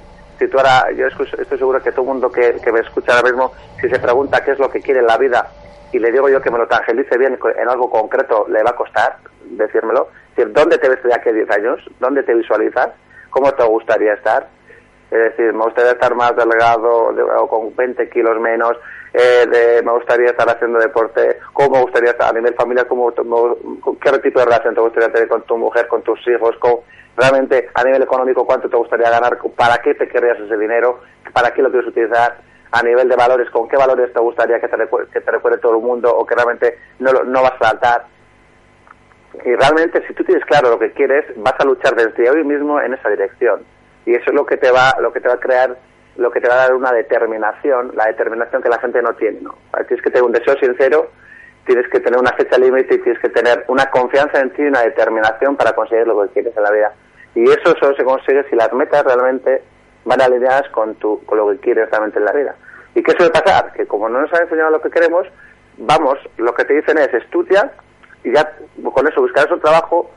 [0.41, 3.51] si tú ahora, yo estoy seguro que todo el mundo que, me escucha ahora mismo,
[3.79, 5.47] si se pregunta qué es lo que quiere en la vida
[5.91, 8.75] y le digo yo que me lo tangelice bien en algo concreto, le va a
[8.75, 10.07] costar decírmelo.
[10.31, 11.89] Es decir, ¿dónde te ves de aquí a 10 años?
[11.99, 12.89] ¿Dónde te visualizas?
[13.29, 14.47] ¿Cómo te gustaría estar?
[15.11, 18.77] Es decir, me gustaría estar más delgado o con 20 kilos menos,
[19.13, 24.19] eh, me gustaría estar haciendo deporte, cómo me gustaría estar a nivel familiar, cómo, qué
[24.19, 26.75] tipo de relación te gustaría tener con tu mujer, con tus hijos, con,
[27.17, 31.01] realmente a nivel económico cuánto te gustaría ganar, para qué te querrías ese dinero,
[31.33, 32.37] para qué lo quieres utilizar,
[32.71, 35.57] a nivel de valores, con qué valores te gustaría que te, recuerde, que te recuerde
[35.57, 38.05] todo el mundo o que realmente no, no vas a saltar.
[39.45, 42.79] Y realmente si tú tienes claro lo que quieres, vas a luchar desde hoy mismo
[42.81, 43.61] en esa dirección.
[44.05, 45.77] Y eso es lo que te va, lo que te va a crear,
[46.17, 49.41] lo que te va a dar una determinación, la determinación que la gente no tiene,
[49.41, 49.55] ¿no?
[49.87, 51.09] Tienes que tener un deseo sincero
[51.65, 54.67] tienes que tener una fecha límite y tienes que tener una confianza en ti y
[54.67, 56.93] una determinación para conseguir lo que quieres en la vida.
[57.35, 59.61] Y eso solo se consigue si las metas realmente
[60.03, 62.55] van alineadas con, tu, con lo que quieres realmente en la vida.
[62.95, 63.71] ¿Y qué suele pasar?
[63.73, 65.27] Que como no nos han enseñado lo que queremos,
[65.77, 67.71] vamos, lo que te dicen es estudia
[68.23, 68.51] y ya
[68.93, 70.09] con eso buscarás un trabajo,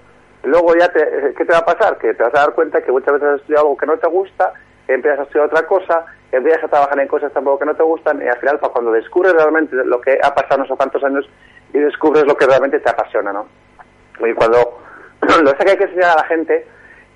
[0.43, 1.99] luego ya te, ¿qué te va a pasar?
[1.99, 4.09] Que te vas a dar cuenta que muchas veces has estudiado algo que no te
[4.09, 4.53] gusta,
[4.89, 8.23] empiezas a estudiar otra cosa, empiezas a trabajar en cosas tampoco que no te gustan
[8.23, 11.29] y al final pues, cuando descubres realmente lo que ha pasado no sé cuántos años
[11.73, 13.47] y descubres lo que realmente te apasiona, ¿no?
[14.21, 14.81] Y cuando
[15.43, 16.67] lo que hay que enseñar a la gente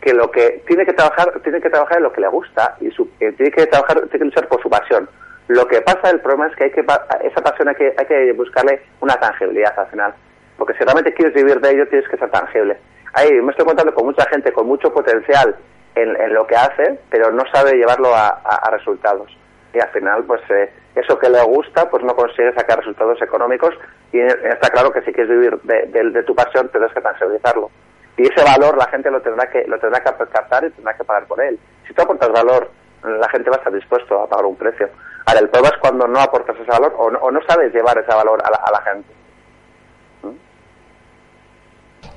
[0.01, 2.90] que lo que tiene que trabajar tiene que trabajar en lo que le gusta y
[2.90, 5.09] su, tiene que trabajar tiene que luchar por su pasión
[5.48, 8.33] lo que pasa el problema es que hay que esa pasión hay que hay que
[8.33, 10.14] buscarle una tangibilidad al final
[10.59, 12.77] porque si realmente quieres vivir de ello tienes que ser tangible
[13.14, 15.57] ahí me estoy contando con mucha gente con mucho potencial
[15.94, 19.35] en, lo que hace pero no sabe llevarlo a, resultados
[19.73, 23.75] y al final pues eh, eso que le gusta pues no consigue sacar resultados económicos
[24.12, 27.71] y está claro que si quieres vivir de, de tu pasión tendrás que tangibilizarlo
[28.18, 31.05] y ese valor la gente lo tendrá que lo tendrá que captar y tendrá que
[31.05, 31.57] pagar por él.
[31.87, 32.68] Si tú aportas valor,
[33.05, 34.90] la gente va a estar dispuesto a pagar un precio.
[35.25, 37.97] Ahora, el problema es cuando no aportas ese valor o no, o no sabes llevar
[37.97, 39.09] ese valor a la, a la gente.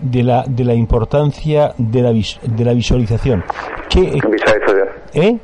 [0.02, 3.44] De la, de la importancia de la, de la visualización.
[3.90, 4.90] ¿Qué, visualización.
[5.14, 5.38] ¿Eh?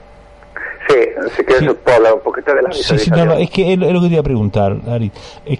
[0.89, 0.95] Sí,
[1.35, 1.69] si quieres sí.
[1.69, 2.99] un poquito de la visualización.
[2.99, 5.11] Sí, sí, no, no, es que es lo que te iba a preguntar, Ari.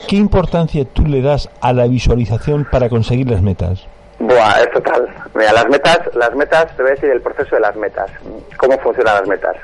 [0.07, 3.85] ¿Qué importancia tú le das a la visualización para conseguir las metas?
[4.19, 5.07] Buah, es total.
[5.35, 8.09] Mira, las metas, las metas, te voy a decir el proceso de las metas.
[8.57, 9.55] ¿Cómo funcionan las metas?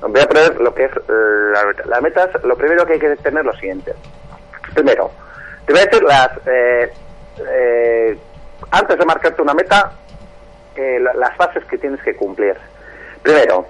[0.00, 1.82] Voy a poner lo que es la meta.
[1.86, 3.92] Las metas, lo primero que hay que tener es lo siguiente.
[4.74, 5.10] Primero,
[5.66, 6.30] te voy a decir las...
[6.46, 6.92] Eh,
[7.46, 8.18] eh,
[8.70, 9.92] antes de marcarte una meta,
[10.76, 12.56] eh, las fases que tienes que cumplir.
[13.22, 13.66] Primero,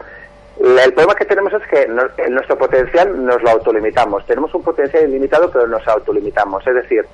[0.59, 1.88] el problema que tenemos es que
[2.29, 4.26] nuestro potencial nos lo autolimitamos.
[4.26, 6.66] Tenemos un potencial ilimitado, pero nos autolimitamos.
[6.66, 7.07] Es decir,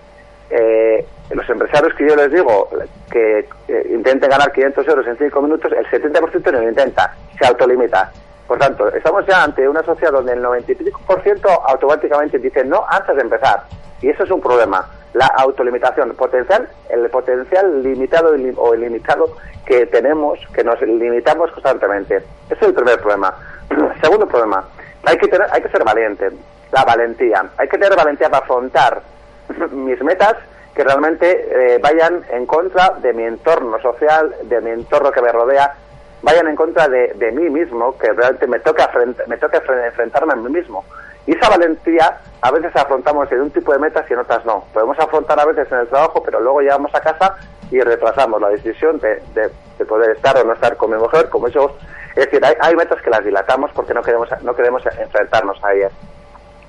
[0.51, 2.69] eh, los empresarios que yo les digo
[3.11, 3.49] que
[3.91, 8.13] intenten ganar 500 euros en 5 minutos, el 70% no lo intenta, se autolimita.
[8.47, 13.23] Por tanto, estamos ya ante una sociedad donde el 95% automáticamente dice no antes de
[13.23, 13.65] empezar.
[14.01, 14.89] Y eso es un problema.
[15.15, 22.17] La autolimitación potencial, el potencial limitado o ilimitado que tenemos, que nos limitamos constantemente.
[22.17, 23.35] Ese es el primer problema.
[24.01, 24.65] Segundo problema,
[25.05, 26.31] hay que, tener, hay que ser valiente.
[26.73, 27.45] La valentía.
[27.57, 29.03] Hay que tener valentía para afrontar
[29.73, 30.37] mis metas
[30.75, 35.33] que realmente eh, vayan en contra de mi entorno social, de mi entorno que me
[35.33, 35.75] rodea,
[36.23, 38.91] vayan en contra de, de mí mismo, que realmente me toca,
[39.27, 40.85] me toca enfrentarme a mí mismo.
[41.27, 44.65] Y esa valentía a veces afrontamos en un tipo de metas y en otras no.
[44.73, 47.37] Podemos afrontar a veces en el trabajo, pero luego llegamos a casa
[47.71, 51.49] y retrasamos la decisión de, de, poder estar o no estar con mi mujer, como
[51.49, 51.77] eso.
[52.15, 55.75] Es decir, hay, hay metas que las dilatamos porque no queremos, no queremos enfrentarnos a
[55.75, 55.93] ellas.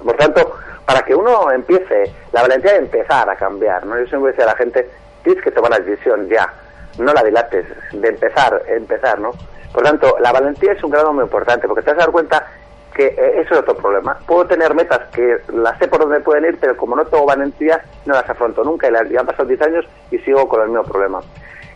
[0.04, 0.56] Por tanto,
[0.86, 4.00] para que uno empiece, la valentía de empezar a cambiar, ¿no?
[4.00, 4.90] Yo siempre decía a la gente,
[5.24, 6.52] tienes que tomar la decisión ya,
[6.98, 9.32] no la dilates, de empezar, empezar, ¿no?
[9.74, 12.48] Por tanto, la valentía es un grado muy importante, porque te vas a dar cuenta
[12.94, 14.18] que eh, eso es otro problema.
[14.26, 17.84] Puedo tener metas que las sé por dónde pueden ir, pero como no tengo valentía,
[18.06, 20.84] no las afronto nunca y ya han pasado 10 años y sigo con el mismo
[20.84, 21.20] problema.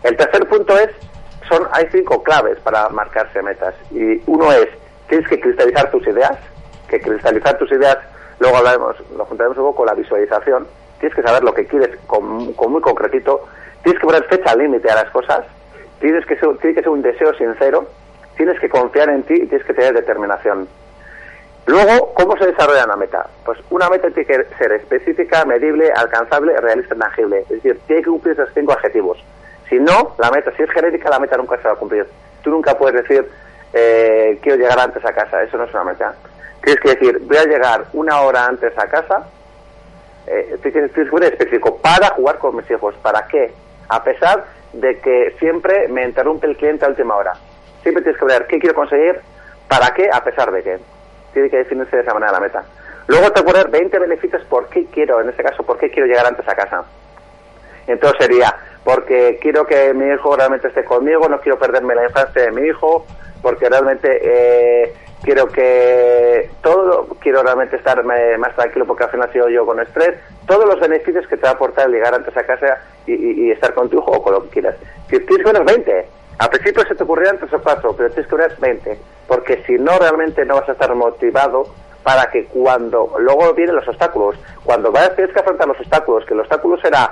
[0.03, 0.89] El tercer punto es,
[1.47, 3.75] son, hay cinco claves para marcarse metas.
[3.91, 4.69] Y uno es,
[5.07, 6.37] tienes que cristalizar tus ideas,
[6.87, 7.97] que cristalizar tus ideas
[8.41, 10.65] Luego hablaremos, lo juntaremos un poco con la visualización.
[10.99, 13.47] Tienes que saber lo que quieres con, muy concretito.
[13.83, 15.45] Tienes que poner fecha límite a las cosas.
[15.99, 17.87] Tienes que ser, tiene que ser un deseo sincero.
[18.35, 20.67] Tienes que confiar en ti y tienes que tener determinación.
[21.67, 23.27] Luego, ¿cómo se desarrolla una meta?
[23.45, 27.41] Pues una meta tiene que ser específica, medible, alcanzable, realista, tangible.
[27.41, 29.23] Es decir, tiene que cumplir esos cinco objetivos.
[29.69, 32.05] Si no, la meta, si es genérica, la meta nunca se va a cumplir.
[32.43, 33.29] Tú nunca puedes decir,
[33.73, 35.43] eh, quiero llegar antes a casa.
[35.43, 36.15] Eso no es una meta.
[36.63, 39.27] Tienes que decir, voy a llegar una hora antes a casa,
[40.27, 42.95] eh, tienes que ser específico, para jugar con mis hijos.
[43.01, 43.51] ¿Para qué?
[43.91, 47.33] A pesar de que siempre me interrumpe el cliente a última hora.
[47.83, 49.19] Siempre tienes que ver qué quiero conseguir,
[49.67, 50.79] para qué, a pesar de qué.
[51.33, 52.63] Tiene que definirse de esa manera la meta.
[53.07, 56.25] Luego te poner 20 beneficios por qué quiero, en este caso, por qué quiero llegar
[56.25, 56.85] antes a casa.
[57.85, 62.43] Entonces sería, porque quiero que mi hijo realmente esté conmigo, no quiero perderme la infancia
[62.43, 63.05] de mi hijo,
[63.41, 69.49] porque realmente eh, quiero que todo, quiero realmente estar más tranquilo porque al final sido
[69.49, 72.79] yo con estrés, todos los beneficios que te va a aportar llegar antes a casa
[73.05, 74.75] y, estar con tu hijo o con lo que quieras.
[75.09, 76.07] Si tienes que 20,
[76.39, 79.73] al principio se te ocurrirán tres o cuatro, pero tienes que poner 20, porque si
[79.73, 81.65] no realmente no vas a estar motivado
[82.03, 86.33] para que cuando luego vienen los obstáculos, cuando vayas tienes que afrontar los obstáculos, que
[86.33, 87.11] el obstáculo será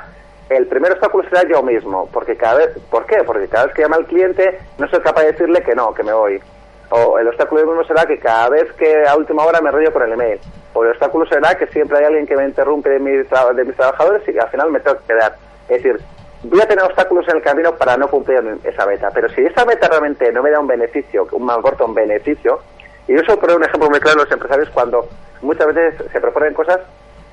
[0.50, 3.24] el primer obstáculo será yo mismo, porque cada vez, ¿por qué?
[3.24, 6.02] Porque cada vez que llama al cliente no soy capaz de decirle que no, que
[6.02, 6.42] me voy
[6.90, 10.04] o el obstáculo mismo será que cada vez que a última hora me rollo con
[10.04, 10.40] el email.
[10.74, 13.76] o el obstáculo será que siempre hay alguien que me interrumpe de, mis de mis
[13.76, 15.36] trabajadores y al final me tengo que quedar.
[15.68, 16.00] Es decir,
[16.44, 19.10] voy a tener obstáculos en el camino para no cumplir esa meta.
[19.14, 22.60] Pero si esa meta realmente no me da un beneficio, un me aporta un beneficio,
[23.08, 25.08] y yo solo un ejemplo muy claro los empresarios cuando
[25.42, 26.80] muchas veces se proponen cosas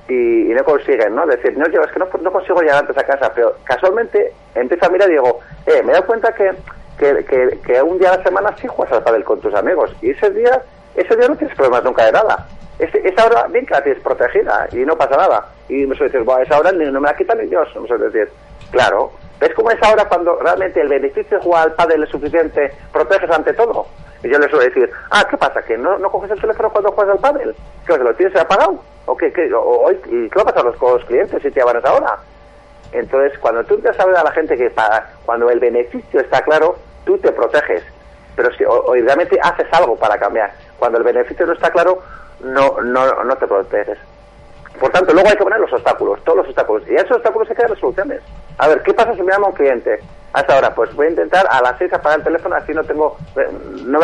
[0.09, 1.25] y, no consiguen, ¿no?
[1.27, 4.85] Decir, no, yo es que no, no, consigo llegar antes a casa, pero casualmente empiezo
[4.85, 6.51] a mirar y digo, eh, me he dado cuenta que,
[6.97, 10.11] que, que, un día a la semana sí juegas al pádel con tus amigos y
[10.11, 10.61] ese día,
[10.95, 12.47] ese día no tienes problemas nunca de nada.
[12.79, 15.45] esa hora bien que la tienes protegida y no pasa nada.
[15.69, 18.09] Y me suele decir, bueno, esa hora no me la quitan ni Dios, me suele
[18.09, 18.31] decir,
[18.71, 19.11] claro.
[19.39, 23.29] ¿Ves cómo es ahora cuando realmente el beneficio de jugar al pádel es suficiente, proteges
[23.29, 23.85] ante todo?
[24.23, 25.61] Y yo le suelo decir, ah, ¿qué pasa?
[25.61, 27.55] ¿Que no, no coges el teléfono cuando juegas al pádel?
[27.85, 28.79] ¿Que lo tienes apagado?
[29.05, 31.75] ¿O qué, qué, o, ¿Y qué va a pasar con los clientes si te llaman
[31.75, 32.17] a esa hora?
[32.91, 36.77] Entonces, cuando tú te sabes a la gente que para, cuando el beneficio está claro,
[37.07, 37.83] tú te proteges.
[38.35, 40.51] Pero si o, realmente haces algo para cambiar.
[40.77, 42.03] Cuando el beneficio no está claro,
[42.41, 43.97] no, no, no te proteges.
[44.79, 46.87] Por tanto, luego hay que poner los obstáculos, todos los obstáculos.
[46.87, 48.21] Y esos obstáculos hay que dar soluciones.
[48.59, 49.99] A ver, ¿qué pasa si me llama un cliente?
[50.33, 53.17] Hasta ahora, pues voy a intentar a las seis apagar el teléfono, así no tengo
[53.37, 53.47] eh,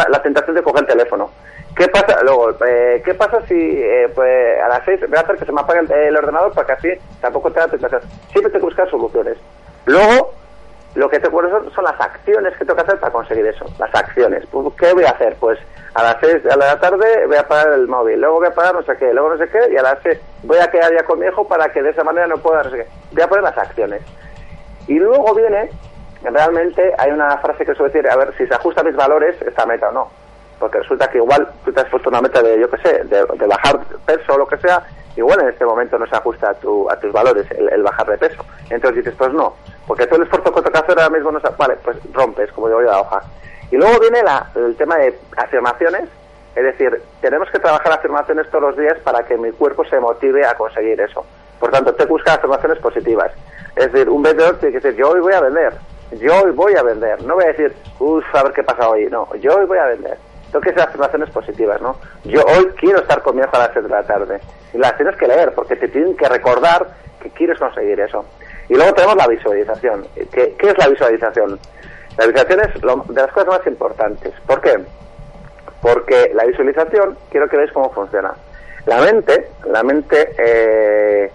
[0.10, 1.30] la tentación de coger el teléfono.
[1.76, 2.52] ¿Qué pasa luego?
[2.66, 5.62] Eh, ¿Qué pasa si eh, pues, a las seis voy a hacer que se me
[5.62, 8.02] apague el, ordenador para que así tampoco te da tentación?
[8.32, 9.38] Siempre tengo que buscar soluciones.
[9.86, 10.34] Luego,
[10.96, 13.66] lo que te son, son las acciones que tengo que hacer para conseguir eso.
[13.80, 14.46] Las acciones.
[14.52, 15.36] Pues, ¿Qué voy a hacer?
[15.40, 15.60] Pues
[15.96, 18.76] a las 6 de la tarde voy a apagar el móvil, luego voy a apagar
[18.76, 21.04] no sé qué, luego no sé qué, y a las 6 voy a quedar ya
[21.04, 22.88] con mi hijo para que de esa manera no pueda no sé qué.
[23.12, 24.02] Voy a poner las acciones.
[24.88, 25.70] Y luego viene,
[26.24, 29.42] realmente hay una frase que suele decir, a ver si se ajusta a mis valores
[29.42, 30.12] esta meta o no.
[30.60, 33.48] Porque resulta que igual tú te has puesto una meta de, yo qué sé, de,
[33.48, 34.84] bajar peso o lo que sea,
[35.16, 38.18] igual en este momento no se ajusta a, tu, a tus valores el, bajar de
[38.18, 38.46] peso.
[38.70, 39.54] Entonces dices, pues no,
[39.88, 41.50] porque todo el esfuerzo que que hacer ahora mismo no se...
[41.58, 43.22] Vale, pues rompes, como digo yo, la hoja.
[43.72, 44.22] Y luego viene
[44.56, 46.10] el tema de afirmaciones,
[46.56, 50.46] es decir, tenemos que trabajar afirmaciones todos los días para que mi cuerpo se motive
[50.46, 51.26] a conseguir eso.
[51.60, 53.32] Por tanto, te busca afirmaciones positivas.
[53.76, 55.74] Es decir, un vendedor tiene que decir, yo hoy voy a vender,
[56.20, 57.24] yo hoy voy a vender.
[57.24, 59.08] No voy a decir, uff, a ver qué pasa hoy.
[59.10, 60.18] No, yo hoy voy a vender.
[60.54, 61.96] Tengo que hacer afirmaciones positivas, ¿no?
[62.26, 64.40] Yo hoy quiero estar con a las 7 de la tarde.
[64.72, 66.90] Y las tienes que leer porque te tienen que recordar
[67.20, 68.24] que quieres conseguir eso.
[68.70, 70.06] Y luego tenemos la visualización.
[70.32, 71.60] ¿Qué, es la visualización?
[72.20, 72.82] La visualización es
[73.16, 74.32] de las cosas más importantes.
[74.46, 74.78] ¿Por qué?
[75.82, 78.36] Porque la visualización, quiero que veáis cómo funciona.
[78.86, 81.32] La mente, la mente, eh,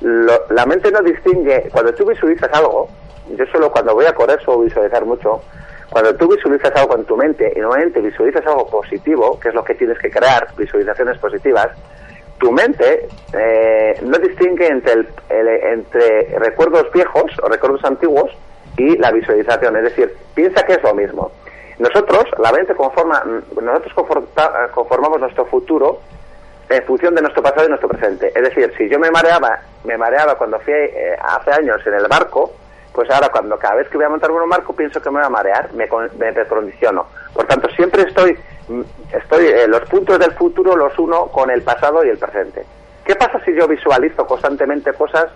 [0.00, 2.88] la mente no distingue, cuando tú visualizas algo,
[3.36, 5.42] yo solo cuando voy a correr suelo visualizar mucho,
[5.90, 9.64] cuando tú visualizas algo en tu mente y normalmente visualizas algo positivo, que es lo
[9.64, 11.68] que tienes que crear, visualizaciones positivas,
[12.38, 18.30] tu mente eh, no distingue entre, entre recuerdos viejos o recuerdos antiguos
[18.76, 21.30] y la visualización, es decir, piensa que es lo mismo.
[21.78, 23.22] Nosotros, la mente conforma,
[23.60, 23.92] nosotros
[24.72, 26.00] conformamos nuestro futuro
[26.68, 28.28] en función de nuestro pasado y nuestro presente.
[28.34, 32.06] Es decir, si yo me mareaba, me mareaba cuando fui eh, hace años en el
[32.06, 32.52] barco,
[32.92, 35.26] pues ahora cuando cada vez que voy a montar un barco pienso que me voy
[35.26, 37.06] a marear, me, me recondiciono.
[37.32, 38.36] Por tanto, siempre estoy,
[38.68, 38.80] mm,
[39.12, 42.64] estoy eh, los puntos del futuro los uno con el pasado y el presente.
[43.04, 45.28] ¿Qué pasa si yo visualizo constantemente cosas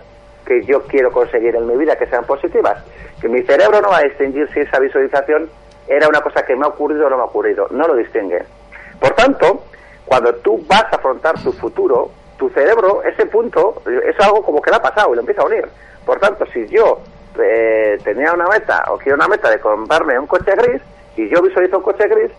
[0.45, 2.83] que yo quiero conseguir en mi vida que sean positivas.
[3.19, 5.49] Que mi cerebro no va a distinguir si esa visualización
[5.87, 7.67] era una cosa que me ha ocurrido o no me ha ocurrido.
[7.71, 8.43] No lo distingue.
[8.99, 9.63] Por tanto,
[10.05, 14.69] cuando tú vas a afrontar tu futuro, tu cerebro, ese punto, es algo como que
[14.69, 15.67] le ha pasado y lo empieza a unir.
[16.05, 16.99] Por tanto, si yo
[17.39, 20.81] eh, tenía una meta o quiero una meta de comprarme un coche gris
[21.15, 22.31] y yo visualizo un coche gris,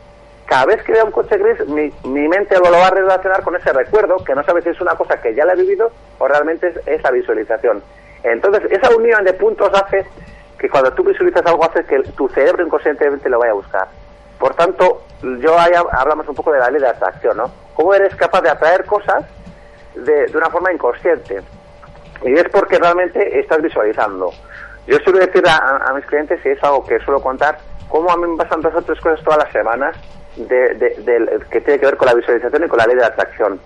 [0.46, 3.56] cada vez que vea un coche gris, mi, mi, mente lo, va a relacionar con
[3.56, 6.28] ese recuerdo, que no sabe si es una cosa que ya le he vivido o
[6.28, 7.82] realmente es esa visualización.
[8.22, 10.06] Entonces, esa unión de puntos hace
[10.58, 13.88] que cuando tú visualizas algo, hace que tu cerebro inconscientemente lo vaya a buscar.
[14.38, 17.50] Por tanto, yo ahí hablamos un poco de la ley de atracción, ¿no?
[17.74, 19.24] ¿Cómo eres capaz de atraer cosas
[19.94, 21.42] de, de una forma inconsciente?
[22.22, 24.30] Y es porque realmente estás visualizando.
[24.86, 28.26] Yo suelo decir a, mis clientes, y es algo que suelo contar, cómo a mí
[28.26, 29.96] me pasan dos o tres cosas todas las semanas
[30.36, 33.60] de, que tiene que ver con la visualización y con la ley de atracción.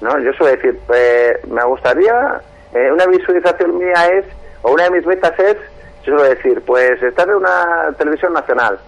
[0.00, 0.18] ¿no?
[0.18, 2.40] Yo suelo decir, eh, me gustaría,
[2.74, 4.26] eh, una visualización mía es,
[4.62, 5.56] o una de mis metas es,
[6.04, 8.78] yo suelo decir, pues estar en una televisión nacional.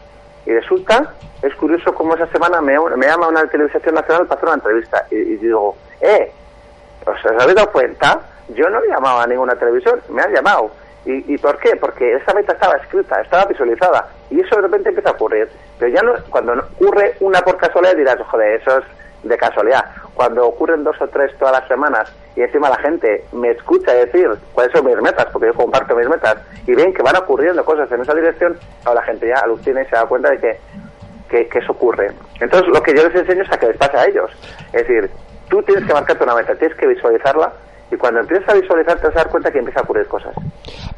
[0.46, 4.48] Y resulta, es curioso cómo esa semana me, me llama una televisión nacional para hacer
[4.48, 5.06] una entrevista.
[5.10, 6.32] Y, digo, eh,
[7.04, 8.20] ¿os habéis dado cuenta?
[8.48, 10.70] Yo no he llamado a ninguna televisión, me han llamado.
[11.04, 11.76] ¿Y, ¿Y, por qué?
[11.76, 14.08] Porque esa meta estaba escrita, estaba visualizada.
[14.30, 15.48] Y eso de repente empieza a ocurrir.
[15.78, 18.84] Pero ya no, cuando ocurre una por casualidad dirás, joder, eso es
[19.22, 19.84] de casualidad.
[20.14, 24.28] Cuando ocurren dos o tres todas las semanas y encima la gente me escucha decir
[24.52, 26.36] cuáles son mis metas, porque yo comparto mis metas,
[26.66, 29.86] y ven que van ocurriendo cosas en esa dirección, ahora la gente ya alucina y
[29.86, 32.12] se da cuenta de que, que, eso ocurre.
[32.40, 34.30] Entonces lo que yo les enseño es a que les pase a ellos.
[34.72, 35.10] Es decir,
[35.48, 37.52] tú tienes que marcarte una meta, tienes que visualizarla
[37.90, 40.34] y cuando empiezas a visualizar te vas a dar cuenta que empieza a ocurrir cosas.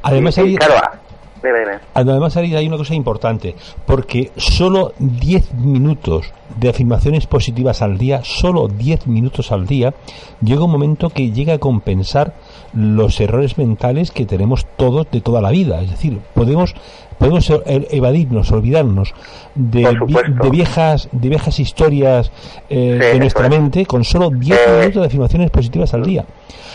[0.03, 0.99] Además, Y- y hay, claro, ah,
[1.43, 1.73] dime, dime.
[1.95, 3.55] además ahí hay una cosa importante,
[3.87, 9.95] porque solo 10 minutos de afirmaciones positivas al día, solo 10 minutos al día,
[10.43, 12.35] llega un momento que llega a compensar
[12.73, 15.81] los errores mentales que tenemos todos de toda la vida.
[15.83, 16.75] Es decir, podemos
[17.21, 19.15] podemos e- evadirnos, olvidarnos
[19.55, 19.83] de,
[20.43, 22.33] de viejas de viejas historias
[22.69, 23.51] eh, Sí, de nuestra es.
[23.51, 26.25] mente con solo 10 Eh, minutos de afirmaciones positivas al día.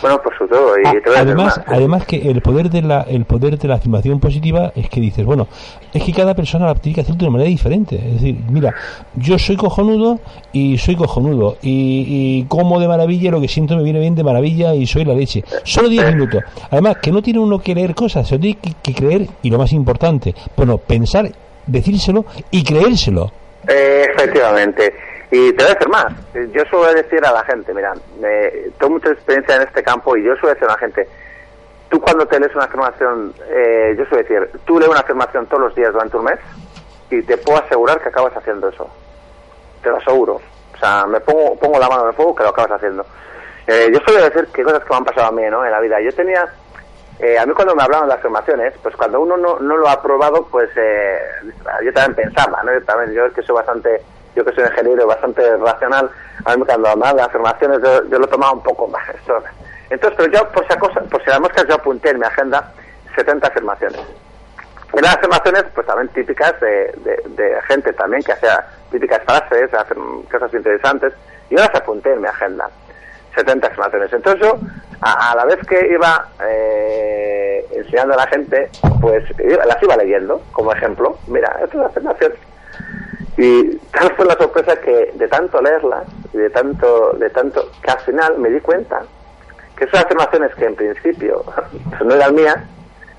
[0.01, 0.85] Bueno, por su todo, y
[1.17, 1.65] además, más.
[1.67, 5.25] además que el poder de la el poder de la afirmación positiva es que dices,
[5.25, 5.47] bueno,
[5.93, 7.95] es que cada persona la tiene que hacer de una manera diferente.
[7.95, 8.73] Es decir, mira,
[9.15, 10.19] yo soy cojonudo
[10.51, 14.23] y soy cojonudo y, y como de maravilla lo que siento me viene bien de
[14.23, 15.43] maravilla y soy la leche.
[15.63, 16.43] Solo 10 minutos.
[16.69, 19.57] Además, que no tiene uno que leer cosas, se tiene que, que creer y lo
[19.57, 21.25] más importante, bueno, pensar,
[21.65, 23.31] decírselo y creérselo.
[23.67, 24.93] Eh, efectivamente.
[25.31, 26.13] Y te voy a decir más.
[26.53, 30.23] Yo suelo decir a la gente, mira, eh, tengo mucha experiencia en este campo y
[30.23, 31.07] yo suelo decir a la gente,
[31.89, 35.63] tú cuando te lees una afirmación, eh, yo suelo decir, tú lees una afirmación todos
[35.63, 36.39] los días durante un mes
[37.09, 38.87] y te puedo asegurar que acabas haciendo eso.
[39.81, 40.39] Te lo aseguro.
[40.73, 43.05] O sea, me pongo, pongo la mano en el fuego que lo acabas haciendo.
[43.67, 45.65] Eh, yo suelo decir que cosas que me han pasado a mí, ¿no?
[45.65, 45.99] En la vida.
[46.01, 46.45] Yo tenía,
[47.19, 49.87] eh, a mí cuando me hablaban de las afirmaciones, pues cuando uno no, no lo
[49.87, 51.17] ha probado, pues eh,
[51.83, 52.73] yo también pensaba, ¿no?
[52.73, 54.01] Yo también, yo que soy bastante,
[54.35, 56.09] yo que soy ingeniero, bastante racional,
[56.43, 59.07] a mí cuando hablaban de afirmaciones yo, yo lo tomaba un poco más.
[59.09, 59.41] esto.
[59.89, 62.73] Entonces, pero yo por si, cosa, por si las moscas yo apunté en mi agenda
[63.15, 64.01] 70 afirmaciones.
[64.93, 69.69] Y las afirmaciones, pues también típicas de, de, de gente también que hacía típicas frases,
[70.31, 71.13] cosas interesantes.
[71.49, 72.69] Yo las apunté en mi agenda.
[73.35, 74.13] 70 afirmaciones.
[74.13, 74.57] Entonces yo,
[75.31, 78.69] a, la vez que iba eh, enseñando a la gente,
[79.01, 79.23] pues
[79.65, 81.17] las iba leyendo como ejemplo.
[81.27, 82.33] Mira, esta es la afirmación.
[83.37, 87.91] Y tal fue la sorpresa que de tanto leerlas y de tanto, de tanto, que
[87.91, 89.01] al final me di cuenta
[89.77, 91.43] que esas afirmaciones que en principio
[92.05, 92.57] no eran mías,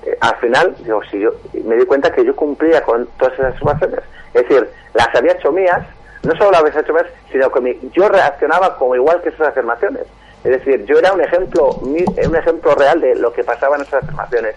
[0.05, 1.31] eh, al final, digo, si yo
[1.63, 3.99] me di cuenta que yo cumplía con todas esas afirmaciones.
[4.33, 5.85] Es decir, las había hecho mías,
[6.23, 9.49] no solo las había hecho mías, sino que mi- yo reaccionaba como igual que esas
[9.49, 10.03] afirmaciones.
[10.47, 14.01] Es decir, yo era un ejemplo, un ejemplo real de lo que pasaba en esas
[14.01, 14.55] afirmaciones.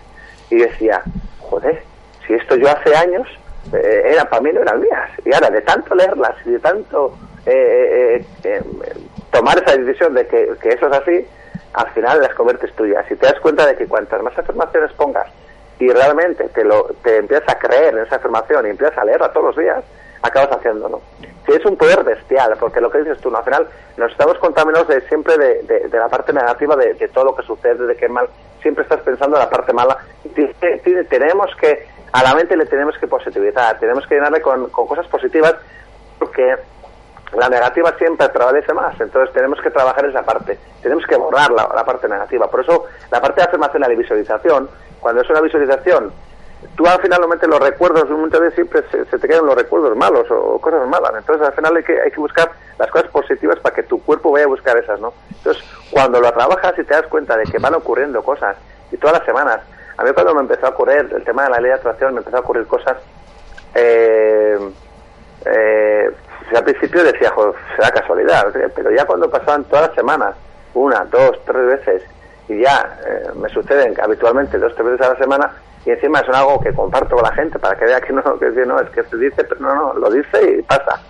[0.49, 1.03] Y decía,
[1.41, 1.83] joder,
[2.25, 3.27] si esto yo hace años,
[3.73, 5.11] eh, era para mí no eran mías.
[5.25, 8.63] Y ahora, de tanto leerlas y de tanto eh, eh, eh,
[9.33, 11.27] tomar esa decisión de que, que eso es así,
[11.73, 13.05] al final las conviertes tuyas.
[13.11, 15.27] Y te das cuenta de que cuantas más afirmaciones pongas
[15.81, 19.33] y realmente te, lo, te empiezas a creer en esa afirmación y empiezas a leerla
[19.33, 19.83] todos los días,
[20.23, 21.01] acabas haciéndolo.
[21.47, 23.39] Sí, es un poder bestial, porque lo que dices tú, ¿no?
[23.39, 23.67] al final
[23.97, 27.35] nos estamos contaminados de, siempre de, de- de la parte negativa de, de todo lo
[27.35, 28.29] que sucede, de que mal,
[28.63, 29.97] siempre estás pensando en la parte mala.
[31.09, 35.07] Tenemos que, a la mente le tenemos que positivizar, tenemos que llenarle con, con cosas
[35.09, 35.55] positivas,
[36.19, 36.57] porque
[37.37, 41.69] la negativa siempre prevalece más, entonces tenemos que trabajar esa parte, tenemos que borrar la,
[41.75, 42.49] la parte negativa.
[42.51, 44.69] Por eso la parte de afirmación y la visualización,
[45.01, 46.13] cuando es una visualización,
[46.77, 49.97] tú al final normalmente los recuerdos, muchas veces siempre se, se te quedan los recuerdos
[49.97, 53.59] malos o, cosas malas, entonces al final hay que, hay que buscar las cosas positivas
[53.61, 55.13] para que tu cuerpo vaya a buscar esas, ¿no?
[55.31, 58.57] Entonces cuando lo trabajas y te das cuenta de que van ocurriendo cosas,
[58.93, 59.61] y todas las semanas,
[59.97, 62.21] a mí cuando me empezó a ocurrir el tema de la ley de atracción, me
[62.21, 62.97] empezó a ocurrir cosas,
[63.75, 64.59] eh,
[65.47, 66.11] eh,
[66.55, 70.35] al principio decía, joder, será casualidad, pero ya cuando pasaban todas las semanas,
[70.75, 72.03] una, dos, tres veces,
[72.49, 75.53] y ya eh, me suceden habitualmente dos, tres veces a la semana,
[75.85, 78.51] y encima es algo que comparto con la gente para que vea que no, que,
[78.67, 81.01] no, es que se dice, pero no, no, lo dice y pasa.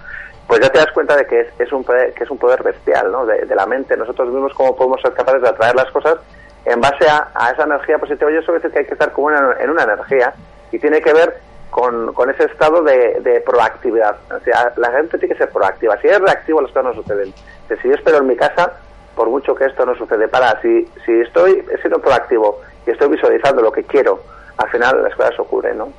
[0.46, 2.62] Pues ya te das cuenta de que es, es un poder, que es un poder
[2.62, 3.24] bestial, ¿no?
[3.26, 6.16] De, la mente, nosotros mismos cómo podemos ser capaces de atraer las cosas
[6.64, 8.30] en base a, a esa energía positiva.
[8.32, 10.32] Yo suelo decir que hay que estar como una- en una energía
[10.72, 11.38] y tiene que ver
[11.70, 14.16] con, con ese estado de, de proactividad.
[14.34, 15.96] O sea, la gente tiene que ser proactiva.
[16.00, 17.32] Si es reactivo, las cosas no suceden.
[17.80, 18.72] Si yo espero en mi casa,
[19.14, 23.62] por mucho que esto no sucede, para, si, si estoy siendo proactivo y estoy visualizando
[23.62, 24.20] lo que quiero,
[24.60, 25.92] al final las cosas ocurren, ¿no?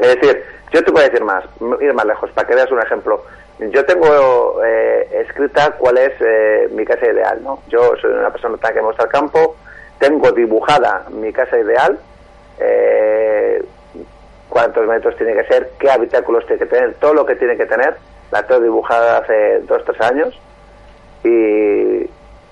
[0.00, 1.44] Es decir, yo te voy a decir más,
[1.80, 3.22] ir más lejos, para que veas un ejemplo.
[3.58, 7.60] Yo tengo eh, escrita cuál es eh, mi casa ideal, ¿no?
[7.68, 9.56] Yo soy una persona que me gusta el campo,
[9.98, 11.98] tengo dibujada mi casa ideal,
[12.58, 13.64] eh,
[14.48, 17.66] cuántos metros tiene que ser, qué habitáculos tiene que tener, todo lo que tiene que
[17.66, 17.96] tener,
[18.32, 20.40] la tengo dibujada hace dos, tres años,
[21.22, 22.02] y,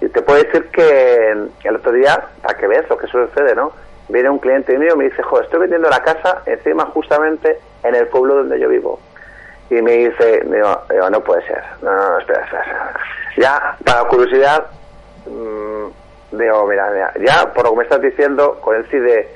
[0.05, 3.72] y te puedo decir que el otro día, para que veas lo que sucede, ¿no?
[4.12, 7.94] Viene un cliente mío y me dice, joder, estoy vendiendo la casa encima justamente en
[7.94, 9.00] el pueblo donde yo vivo.
[9.70, 12.92] Y me dice, digo, digo, no puede ser, no, no, no, espera, espera.
[13.38, 14.66] Ya, para curiosidad,
[15.24, 19.34] mm, digo, mira, mira, ya por lo que me estás diciendo, con el sí de,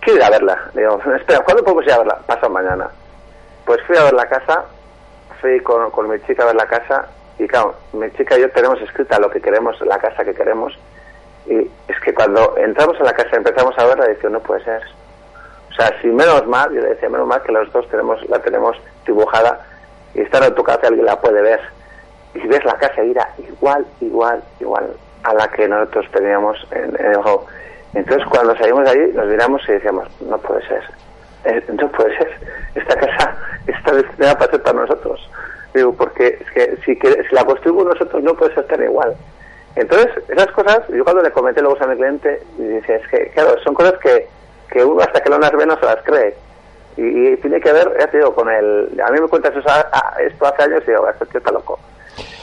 [0.00, 0.70] quiero ir a verla.
[0.72, 2.20] Digo, espera, ¿cuándo podemos ir a verla?
[2.26, 2.88] Pasa mañana.
[3.64, 4.66] Pues fui a ver la casa,
[5.40, 7.08] fui con, con mi chica a ver la casa
[7.40, 10.78] Y claro, mi chica y yo tenemos escrita lo que queremos, la casa que queremos.
[11.46, 14.64] Y es que cuando entramos en la casa y empezamos a verla, decía, no puede
[14.64, 14.82] ser.
[15.70, 18.38] O sea, si menos mal, yo le decía, menos mal que los dos tenemos la
[18.38, 19.60] tenemos dibujada
[20.14, 21.60] y está en tu casa alguien la puede ver.
[22.34, 27.16] Y ves la casa irá igual, igual, igual a la que nosotros teníamos en, el
[27.16, 27.46] juego.
[27.94, 30.82] Entonces cuando salimos de allí nos miramos y decíamos, no puede ser,
[31.44, 32.30] eh, no puede ser,
[32.74, 33.36] esta casa
[33.66, 35.30] está destinada para ser para nosotros.
[35.74, 39.16] Digo, porque es que si, si la construimos nosotros no puede ser tan igual.
[39.76, 43.56] Entonces, esas cosas, yo cuando le comenté luego a mi cliente, dice, es que, claro,
[43.64, 44.28] son cosas que,
[44.70, 46.34] que uno hasta que no las ve no se las cree.
[46.96, 49.00] Y, tiene que ver, ya te digo, con el...
[49.04, 49.68] A mí me cuentas eso,
[50.24, 51.78] esto hace años y digo, esto tío está loco.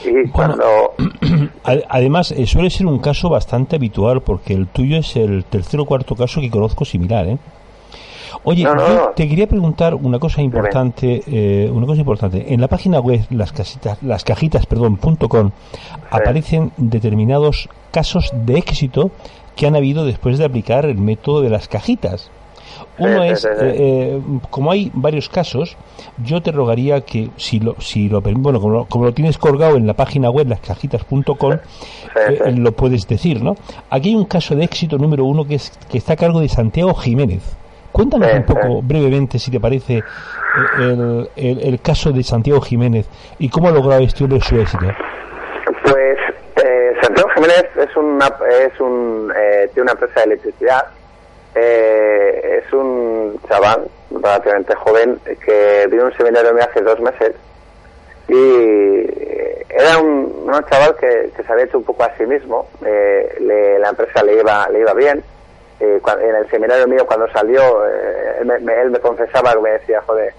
[0.04, 0.94] Y cuando...
[1.88, 5.86] Además, eh, suele ser un caso bastante habitual porque el tuyo es el tercer o
[5.86, 7.38] cuarto caso que conozco similar, ¿eh?
[8.44, 8.66] Oye,
[9.14, 12.52] te quería preguntar una cosa importante, eh, una cosa importante.
[12.52, 15.50] En la página web las casitas, las cajitas, perdón, punto com,
[16.10, 19.10] aparecen determinados casos de éxito
[19.56, 22.30] que han habido después de aplicar el método de las cajitas.
[22.98, 24.20] Uno es, eh, eh,
[24.50, 25.76] como hay varios casos,
[26.22, 29.94] yo te rogaría que si lo, si lo bueno, como lo, tienes colgado en la
[29.94, 33.56] página web lascajitas.com, eh, lo puedes decir, ¿no?
[33.90, 36.48] Aquí hay un caso de éxito número uno que, es, que está a cargo de
[36.48, 37.42] Santiago Jiménez.
[37.92, 40.02] Cuéntanos un poco brevemente, si te parece,
[40.78, 43.06] el, el, caso de Santiago Jiménez
[43.38, 44.86] y cómo ha logrado este hombre su éxito.
[45.84, 46.18] Pues
[47.02, 49.32] Santiago Jiménez es, una, es un,
[49.72, 50.86] tiene una empresa de electricidad
[51.54, 57.34] eh, es un chaval relativamente joven que vino a un seminario hace dos meses
[58.28, 59.02] y
[59.68, 62.66] era un, chaval que, se había hecho un poco a sí mismo.
[62.84, 63.36] Eh,
[63.80, 65.22] la empresa le iba, le iba bien.
[65.82, 70.32] Eh, en el seminario mío cuando salió, él me, confesaba que me decía, joder,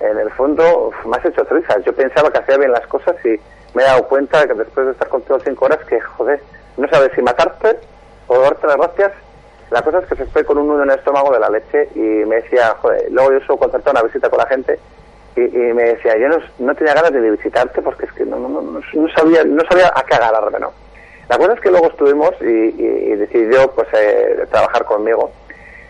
[0.00, 1.84] en el fondo me has hecho trizas.
[1.84, 3.38] Yo pensaba que hacía bien las cosas y
[3.74, 6.40] me he dado cuenta que después de estar contigo cinco horas que, joder,
[6.78, 7.76] no sabes si matarte
[8.26, 9.12] o darte las gracias
[9.70, 11.88] la cosa es que se fue con un nudo en el estómago de la leche
[11.94, 14.78] y me decía, joder, luego yo suelo concertar una visita con la gente
[15.34, 16.28] y, me decía, yo
[16.60, 19.92] no, tenía ganas de visitarte porque es que no, no, no, no, sabía no sabía
[19.94, 20.72] a qué agarrarme, ¿no?
[21.28, 25.30] La cosa es que luego estuvimos y, decidió pues eh, trabajar conmigo.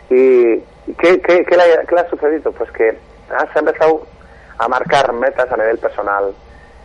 [0.08, 0.58] ¿Y
[0.98, 2.52] qué, qué, qué, le, ha sucedido?
[2.52, 2.96] Pues que
[3.30, 4.06] ah, se ha empezado
[4.58, 6.34] a marcar metas a nivel personal.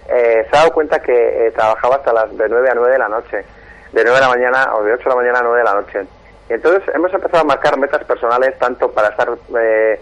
[0.10, 3.00] Eh, se ha dado cuenta que eh, trabajaba hasta las de 9 a 9 de
[3.00, 3.38] la noche,
[3.94, 5.74] de 9 de la mañana o de 8 de la mañana a 9 de la
[5.74, 6.08] noche
[6.54, 9.30] entonces hemos empezado a marcar metas personales tanto para estar...
[9.58, 10.00] Eh,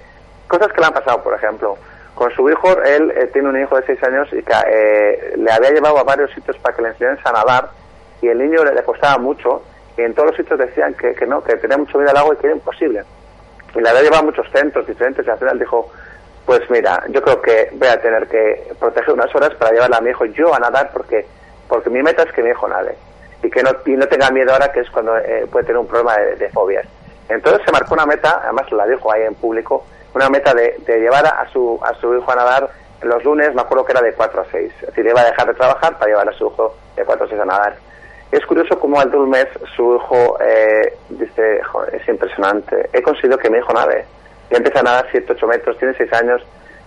[0.47, 1.78] cosas que le han pasado, por ejemplo.
[2.16, 5.52] Con su hijo, él eh, tiene un hijo de 6 años y que eh, le
[5.52, 7.70] había llevado a varios sitios para que le enseñen a nadar
[8.22, 9.61] y el niño le, costaba mucho
[9.97, 12.36] y en todos los sitios decían que, que, no, que tenía mucho miedo al agua
[12.36, 13.03] y que era imposible.
[13.76, 15.91] Y le había llevado a muchos centros diferentes y al final dijo,
[16.45, 20.01] pues mira, yo creo que voy a tener que proteger unas horas para llevarle a
[20.01, 21.26] mi hijo yo a nadar porque,
[21.67, 22.95] porque mi meta es que mi hijo nade
[23.43, 25.88] y que no, y no tenga miedo ahora, que es cuando eh, puede tener un
[25.88, 26.86] problema de, fobias.
[27.30, 31.26] Entonces se marcó una meta, además la dijo ahí en público, una meta de, llevar
[31.26, 32.70] a su, a su hijo a nadar
[33.01, 34.74] los lunes, me acuerdo que era de 4 a 6.
[34.82, 37.30] Es decir, iba a dejar de trabajar para llevar a su hijo de 4 a
[37.30, 37.76] 6 a nadar.
[38.32, 41.61] Es curioso cómo al de un mes su hijo eh, dice,
[41.91, 44.05] es impresionante, he conseguido que mi hijo nade.
[44.51, 46.41] Y empieza a nadar 7, 8 metros, tiene 6 años,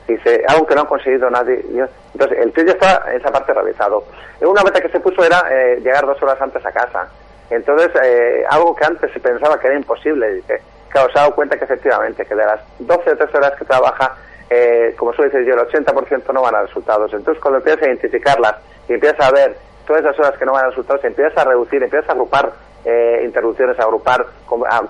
[0.07, 1.65] dice, algo que no ha conseguido nadie.
[2.13, 4.05] Entonces, el tío ya está en esa parte realizado.
[4.41, 7.09] Una meta que se puso era eh, llegar dos horas antes a casa.
[7.51, 11.35] Entonces, eh, algo que antes se pensaba que era imposible, dice, claro, se ha dado
[11.35, 14.17] cuenta que efectivamente, que de las 12 o 13 horas que trabaja,
[14.49, 17.13] eh, como suele decir yo, el 80% no van a resultados.
[17.13, 18.55] Entonces, cuando empiezas a identificarlas
[18.89, 19.57] y empiezas a ver
[19.87, 22.53] todas esas horas que no van a resultados, empiezas a reducir, empiezas a agrupar
[23.23, 24.27] interrupciones, a agrupar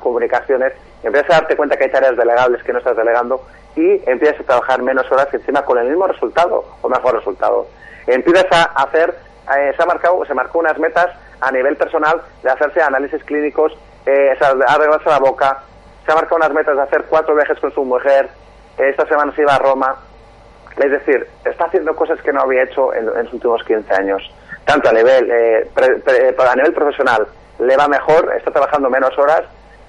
[0.01, 0.73] comunicaciones,
[1.03, 3.43] empiezas a darte cuenta que hay tareas delegables que no estás delegando
[3.77, 7.67] y empiezas a trabajar menos horas encima con el mismo resultado o mejor resultado.
[8.07, 9.15] Empiezas a hacer,
[9.57, 11.09] eh, se ha marcado, se marcó unas metas
[11.41, 13.73] a nivel personal de hacerse análisis clínicos,
[14.07, 14.37] eh,
[14.67, 15.63] arreglarse la boca,
[16.05, 18.29] se ha marcado unas metas de hacer cuatro viajes con su mujer,
[18.79, 19.97] esta semana se iba a Roma,
[20.77, 24.23] es decir, está haciendo cosas que no había hecho en, en los últimos 15 años,
[24.65, 25.71] tanto a nivel, eh,
[26.39, 27.27] a nivel profesional
[27.59, 29.43] le va mejor, está trabajando menos horas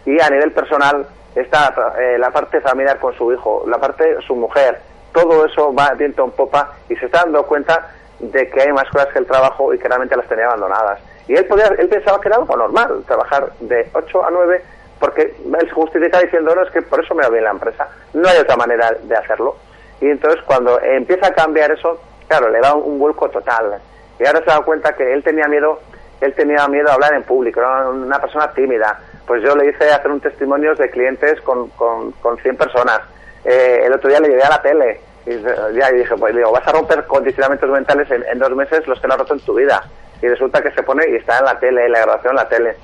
[0.06, 4.36] y a nivel personal está eh, la parte familiar con su hijo, la parte su
[4.36, 4.80] mujer,
[5.12, 8.90] todo eso va viento en popa y se está dando cuenta de que hay más
[8.90, 11.00] cosas que el trabajo y que realmente las tenía abandonadas.
[11.28, 14.64] Y él, podía, él pensaba que era algo normal, trabajar de 8 a 9,
[15.00, 17.88] porque él se justifica diciendo, no, es que por eso me va bien la empresa,
[18.14, 19.56] no hay otra manera de hacerlo.
[20.02, 23.80] Y entonces cuando empieza a cambiar eso, claro, le da un, vuelco total.
[24.20, 25.80] Y ahora se da cuenta que él tenía miedo,
[26.22, 29.92] él tenía miedo a hablar en público, era una persona tímida, pues yo le hice
[29.92, 33.02] hacer un testimonio de clientes con, con, con 100 personas.
[33.46, 35.00] Eh, el otro día le llevé a la tele.
[35.26, 35.42] Y
[35.78, 39.14] ya dije, pues digo, vas a romper condicionamientos mentales en, dos meses los que no
[39.14, 39.82] has roto en tu vida.
[40.22, 42.50] Y resulta que se pone y está en la tele, en la grabación en la
[42.50, 42.76] tele.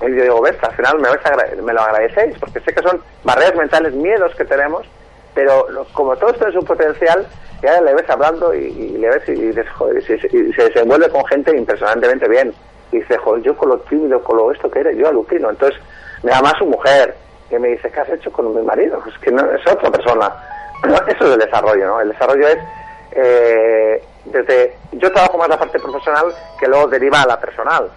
[0.00, 3.00] Y yo digo, ves, al final me, vais me lo agradecéis, porque sé que son
[3.24, 4.86] barreras mentales, miedos que tenemos,
[5.36, 7.26] pero como todo esto es un potencial,
[7.62, 12.26] ya le ves hablando y, le ves y, joder, y, se, desenvuelve con gente impresionantemente
[12.26, 12.54] bien.
[12.90, 15.50] Y dice, joder, yo con lo tímido, con lo esto que eres, yo alucino.
[15.50, 15.78] Entonces,
[16.22, 17.14] me llama su mujer,
[17.50, 18.98] que me dice, ¿qué has hecho con mi marido?
[19.06, 20.32] Es que no, es otra persona.
[21.06, 22.00] Eso es el desarrollo, ¿no?
[22.00, 22.58] El desarrollo es,
[23.12, 27.90] eh, desde, yo trabajo más la parte profesional que luego deriva a la personal.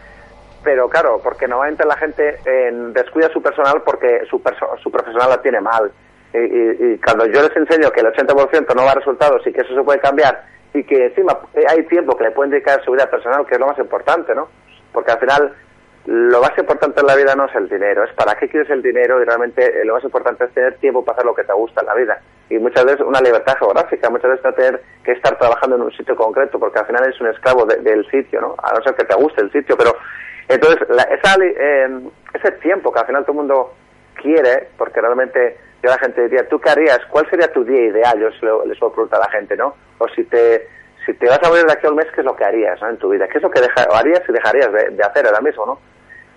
[0.61, 4.41] Pero claro, porque normalmente la gente eh, descuida su personal porque su,
[4.83, 5.89] su profesional la tiene mal.
[6.33, 9.73] Y, cuando yo les enseño que el 80% no va a resultados y que eso
[9.73, 13.09] se puede cambiar y que encima hay tiempo que le pueden dedicar a su vida
[13.09, 14.47] personal, que es lo más importante, ¿no?
[14.93, 15.55] Porque al final
[16.05, 18.81] lo más importante en la vida no es el dinero, es para qué quieres el
[18.81, 21.53] dinero y realmente eh, lo más importante es tener tiempo para hacer lo que te
[21.53, 22.21] gusta en la vida.
[22.49, 25.91] Y muchas veces una libertad geográfica, muchas veces no tener que estar trabajando en un
[25.91, 28.55] sitio concreto, porque al final es un esclavo del sitio, ¿no?
[28.63, 29.95] A no ser que te guste el sitio, pero
[30.47, 31.99] entonces esa, eh,
[32.33, 33.73] ese tiempo que al final todo el mundo
[34.15, 36.99] quiere, porque realmente yo la gente diría, ¿tú qué harías?
[37.09, 38.19] ¿Cuál sería tu día ideal?
[38.19, 38.29] Yo
[38.65, 39.75] les puedo preguntar a la gente, ¿no?
[39.97, 40.67] O si te
[41.05, 42.79] si te vas a morir de aquí a un mes, ¿qué es lo que harías
[42.81, 43.27] en tu vida?
[43.27, 45.79] ¿Qué es lo que harías y dejarías de hacer ahora mismo, no?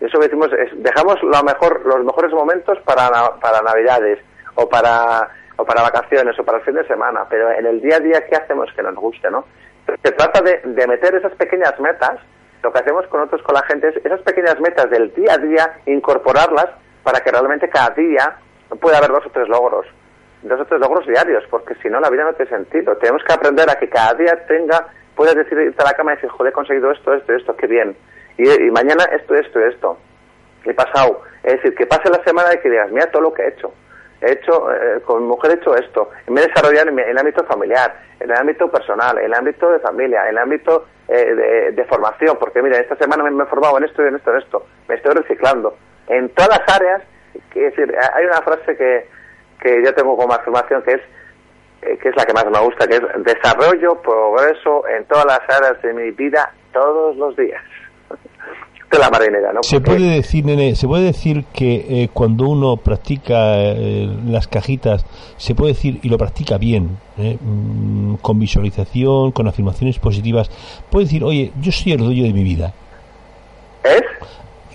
[0.02, 4.18] Eso que decimos es, dejamos lo mejor, los mejores momentos para, para Navidades
[4.56, 7.96] o para, o para vacaciones o para el fin de semana, pero en el día
[7.96, 9.44] a día, ¿qué hacemos que nos guste, no?
[9.86, 12.18] Se trata de, de meter esas pequeñas metas,
[12.64, 15.38] lo que hacemos con otros, con la gente, es esas pequeñas metas del día a
[15.38, 16.66] día, incorporarlas
[17.04, 18.38] para que realmente cada día
[18.80, 19.86] pueda haber dos o tres logros,
[20.42, 22.96] dos o tres logros diarios, porque si no la vida no tiene sentido.
[22.96, 26.16] Tenemos que aprender a que cada día tenga, puedes decir, irte a la cama y
[26.16, 27.96] decir, joder, he conseguido esto, esto, esto, qué bien
[28.38, 29.98] y, mañana esto, esto, esto.
[30.64, 31.22] He pasado.
[31.42, 33.72] Es decir, que pase la semana y que digas, mira todo lo que he hecho.
[34.20, 36.10] He hecho, eh, con mi mujer he hecho esto.
[36.28, 39.80] Me he desarrollado en, el ámbito familiar, en el ámbito personal, en el ámbito de
[39.80, 42.36] familia, en el ámbito eh, de, formación.
[42.38, 44.66] Porque mira, esta semana me, he formado en esto y en esto, en esto.
[44.88, 45.76] Me estoy reciclando.
[46.06, 47.02] En todas las áreas,
[47.34, 49.06] es decir, hay una frase que,
[49.60, 51.00] que yo tengo como afirmación que es
[51.82, 55.40] eh, que es la que más me gusta, que es desarrollo, progreso en todas las
[55.48, 57.62] áreas de mi vida todos los días
[58.98, 59.62] la marinera, ¿no?
[59.62, 65.04] Se puede decir, nene, se puede decir que eh, cuando uno practica eh, las cajitas,
[65.36, 70.50] se puede decir y lo practica bien, eh, mm, con visualización, con afirmaciones positivas,
[70.90, 72.72] puede decir, oye, yo soy el dueño de mi vida.
[73.84, 74.02] ¿Es?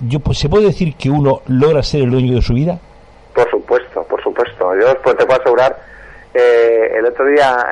[0.01, 2.79] Yo, pues, ¿Se puede decir que uno logra ser el dueño de su vida?
[3.33, 4.75] Por supuesto, por supuesto.
[4.79, 5.77] Yo pues, te puedo asegurar,
[6.33, 7.65] el otro día,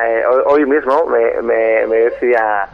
[0.48, 2.68] hoy mismo, me, me, me decía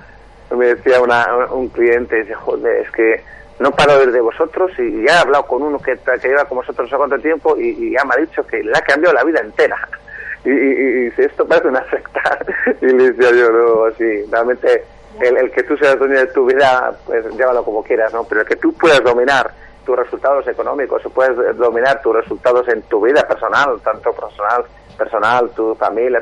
[0.56, 3.24] me decía una, un cliente, es que
[3.60, 6.45] no paro de ir de vosotros y ya he hablado con uno que, que lleva
[6.45, 9.24] con vosotros sé cuánto tiempo y, ya me ha dicho que le ha cambiado la
[9.24, 9.78] vida entera.
[10.43, 12.39] Y, dice, esto parece una secta.
[12.82, 14.84] y le decía yo, no, sí, realmente
[15.20, 18.24] el, el, que tú seas dueño de tu vida, pues llámalo como quieras, ¿no?
[18.24, 19.51] Pero el que tú puedas dominar
[19.86, 24.64] tus resultados económicos, puedes dominar tus resultados en tu vida personal, tanto personal,
[24.97, 26.22] personal, tu familia,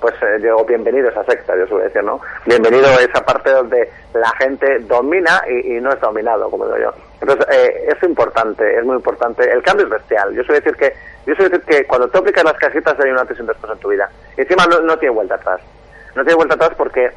[0.00, 2.20] pues eh, digo, bienvenido a esa secta, yo suelo decir, ¿no?
[2.44, 6.92] Bienvenido a esa parte donde la gente domina y, no es dominado, como digo yo.
[7.20, 9.50] Entonces, eh, es importante, es muy importante.
[9.50, 10.34] El cambio es bestial.
[10.34, 10.92] Yo suelo decir que,
[11.26, 13.72] yo suelo decir que cuando tú aplicas las cajitas hay un antes y un después
[13.72, 14.10] en tu vida.
[14.36, 15.60] Y encima no, no tiene vuelta atrás.
[16.14, 17.10] No tiene vuelta atrás porque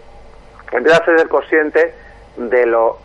[0.77, 1.93] empiezas a ser consciente
[2.37, 2.97] de lo,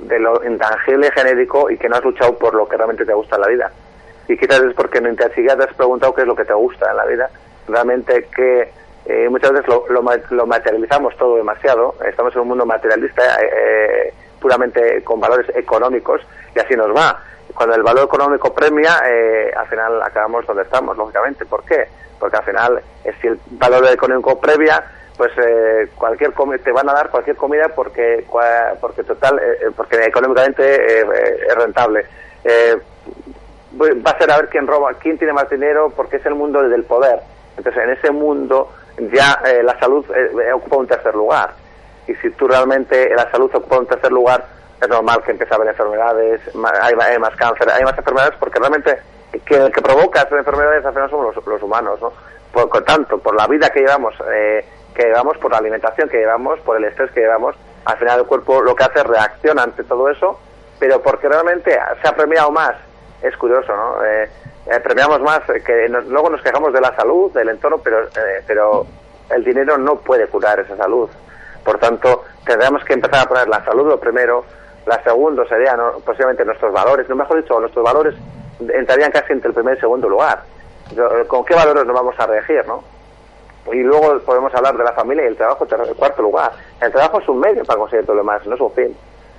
[0.00, 3.14] de lo intangible y genérico y que no has luchado por lo que realmente te
[3.14, 3.72] gusta en la vida.
[4.28, 6.96] Y quizás es porque no te has preguntado qué es lo que te gusta en
[6.96, 7.30] la vida.
[7.68, 8.70] Realmente, qué
[9.06, 14.14] eh, muchas veces lo, lo, materializamos todo demasiado, estamos en un mundo materialista eh, eh,
[14.40, 16.22] puramente con valores económicos
[16.54, 17.22] y así nos va.
[17.54, 18.98] Cuando el valor económico premia,
[19.56, 21.44] al final acabamos donde estamos, lógicamente.
[21.44, 21.86] ¿Por qué?
[22.18, 22.82] Porque al final,
[23.20, 24.82] si el valor económico premia,
[25.16, 25.30] pues
[25.94, 28.26] cualquier te van a dar cualquier comida porque
[28.80, 29.40] porque total
[29.76, 32.04] porque económicamente es rentable
[33.80, 36.68] va a ser a ver quién roba quién tiene más dinero porque es el mundo
[36.68, 37.20] del poder
[37.56, 41.50] entonces en ese mundo ya eh, la salud eh, ocupa un tercer lugar.
[42.06, 44.44] Y si tú realmente la salud ocupa un tercer lugar,
[44.80, 46.40] es normal que empiece a haber enfermedades,
[46.82, 48.98] hay, más cáncer, hay más enfermedades porque realmente
[49.44, 52.12] que el que provoca esas enfermedades al final somos los, humanos, ¿no?
[52.52, 54.64] Por, tanto, por la vida que llevamos, eh,
[54.94, 58.26] que llevamos, por la alimentación que llevamos, por el estrés que llevamos, al final el
[58.26, 60.38] cuerpo lo que hace es reacciona ante todo eso,
[60.78, 62.74] pero porque realmente se ha premiado más,
[63.22, 64.04] es curioso, ¿no?
[64.04, 68.42] eh, premiamos más, eh, que luego nos quejamos de la salud, del entorno, pero, eh,
[68.46, 68.86] pero
[69.30, 71.08] el dinero no puede curar esa salud.
[71.64, 74.44] Por tanto, tendríamos que empezar a poner la salud lo primero,
[74.86, 78.14] la segundo sería posiblemente nuestros valores, no mejor dicho, nuestros valores
[78.60, 80.42] entrarían casi entre el primer y segundo lugar.
[81.26, 82.84] ¿Con qué valores nos vamos a regir, no?
[83.72, 86.52] Y luego podemos hablar de la familia y el trabajo en cuarto lugar.
[86.80, 88.96] El trabajo es un medio para conseguir todo lo demás, no es un fin.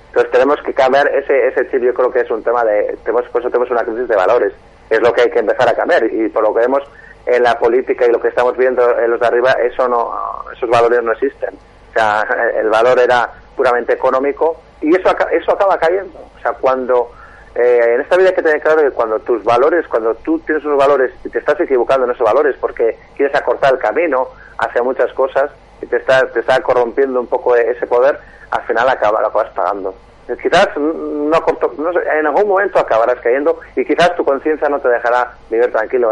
[0.08, 3.28] Entonces tenemos que cambiar ese, ese chip, yo creo que es un tema de, tenemos,
[3.28, 4.52] por eso tenemos una crisis de valores,
[4.88, 6.82] es lo que hay que empezar a cambiar y por lo que vemos
[7.26, 10.14] en la política y lo que estamos viendo en los de arriba, eso no,
[10.52, 11.54] esos valores no existen.
[11.90, 12.24] O sea,
[12.56, 16.18] el valor era puramente económico y eso, eso acaba cayendo.
[16.36, 17.10] O sea, cuando
[17.58, 20.62] eh, en esta vida hay que tener claro que cuando tus valores, cuando tú tienes
[20.66, 24.28] unos valores y te estás equivocando en esos valores porque quieres acortar el camino
[24.58, 25.50] hacia muchas cosas
[25.80, 28.18] y te está, te está corrompiendo un poco ese poder,
[28.50, 29.94] al final acaba, lo acabas pagando.
[30.42, 35.32] Quizás no, no en algún momento acabarás cayendo y quizás tu conciencia no te dejará
[35.48, 36.10] vivir tranquilo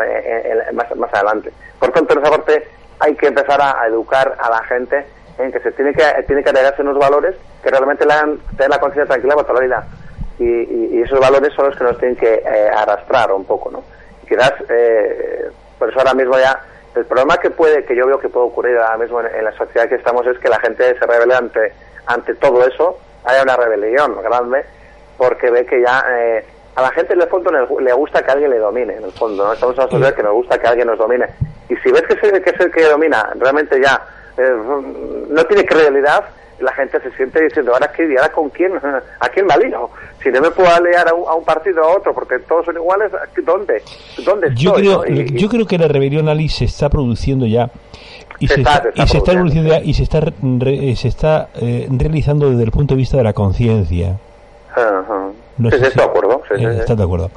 [0.72, 1.52] más, más adelante.
[1.78, 2.68] Por tanto, en esa parte
[3.00, 5.04] hay que empezar a, educar a la gente
[5.36, 8.70] en que se tiene que tiene que agregarse unos valores que realmente le hagan tener
[8.70, 9.86] la conciencia tranquila para toda la vida
[10.38, 13.84] y, esos valores son los que nos tienen que eh, arrastrar un poco, ¿no?
[14.26, 16.58] quizás, eh, por eso ahora mismo ya,
[16.94, 19.88] el problema que puede, que yo veo que puede ocurrir ahora mismo en, la sociedad
[19.88, 21.72] que estamos es que la gente se revele ante,
[22.06, 24.64] ante todo eso, haya una rebelión grande,
[25.16, 26.44] porque ve que ya eh,
[26.76, 29.46] a la gente en el fondo le, gusta que alguien le domine, en el fondo,
[29.46, 29.52] ¿no?
[29.52, 31.26] Estamos en una sociedad que nos gusta que alguien nos domine.
[31.68, 34.00] Y si ves que, ese, que es el que domina realmente ya
[34.36, 36.24] no tiene credibilidad,
[36.60, 38.04] la gente se siente diciendo, ¿ahora qué?
[38.04, 38.72] ¿Y ahora con quién?
[39.20, 39.54] ¿A quién me?
[40.22, 43.12] Si no me puedo aliar a un, partido o a otro porque todos son iguales,
[43.44, 43.82] ¿dónde?
[44.24, 47.70] ¿Dónde yo Creo, yo creo que la rebelión, Ali, se está produciendo ya
[48.38, 52.64] y se, está, y se está ya, y se está, se está eh, realizando desde
[52.64, 54.18] el punto de vista de la conciencia.
[55.56, 55.70] No
[56.48, 56.92] sí, de acuerdo.
[56.92, 57.30] Eh, de acuerdo.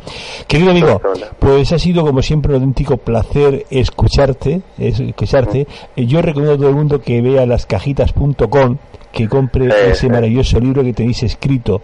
[0.47, 1.01] Querido amigo,
[1.39, 4.61] pues ha sido como siempre un auténtico placer escucharte.
[4.77, 5.67] escucharte.
[5.95, 8.77] Yo recomiendo a todo el mundo que vea lascajitas.com
[9.11, 11.81] que compre ese maravilloso libro que tenéis escrito,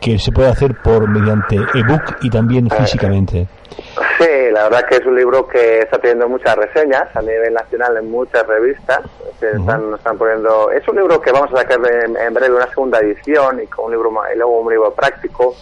[0.00, 3.48] que se puede hacer por mediante ebook y también físicamente.
[4.18, 7.96] Sí, la verdad que es un libro que está teniendo muchas reseñas a nivel nacional
[7.96, 9.00] en muchas revistas.
[9.38, 10.70] Que están, están poniendo.
[10.72, 13.92] Es un libro que vamos a sacar en, breve una segunda edición y con un
[13.92, 15.54] libro y luego un libro práctico.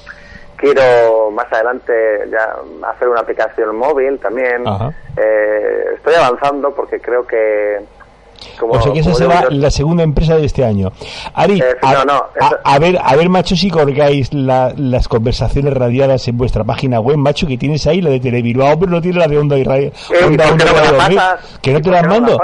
[0.56, 1.92] Quiero más adelante
[2.30, 2.56] ya
[2.88, 4.64] hacer una aplicación móvil también.
[5.16, 7.78] Eh, estoy avanzando porque creo que
[8.60, 10.92] o sea que esa será la segunda empresa de este año.
[11.34, 17.00] Ari, eh, a, ver, a ver, macho, si colgáis las conversaciones radiadas en vuestra página
[17.00, 19.64] web, macho, que tienes ahí la de Telebilbao, pero no tiene la de Onda y
[19.64, 19.92] Radio.
[20.24, 22.38] Onda, que no te las mando.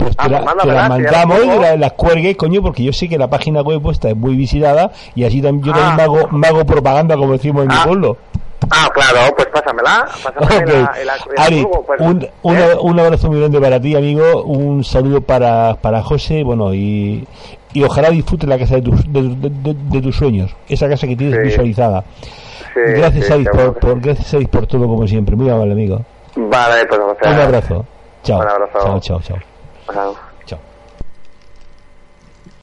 [0.00, 3.60] Pues te, la, mandamos y las la cuelgues, coño, porque yo sé que la página
[3.60, 6.28] web vuestra es muy visitada y así también, yo también ah.
[6.32, 7.82] me hago, propaganda, como decimos en mi ah.
[7.84, 8.16] pueblo.
[8.70, 10.08] Ah, claro, pues pásamela.
[10.22, 10.92] pásamela
[11.36, 12.76] Ari, pues, un, ¿eh?
[12.80, 14.42] un, abrazo muy grande para ti, amigo.
[14.44, 16.44] Un saludo para, para José.
[16.44, 17.26] Bueno, y,
[17.72, 20.54] y ojalá disfrute la casa de tus, de, tus sueños.
[20.68, 22.04] Esa casa que tienes visualizada.
[22.74, 25.34] gracias, Ari, por, gracias, Ari, por todo, como siempre.
[25.36, 26.02] Muy amable, amigo.
[26.36, 27.84] Vale, pues Un abrazo.
[28.22, 28.40] Chao.
[28.40, 28.78] Un abrazo.
[28.82, 29.49] Chao, chao, chao.
[29.90, 30.29] Wow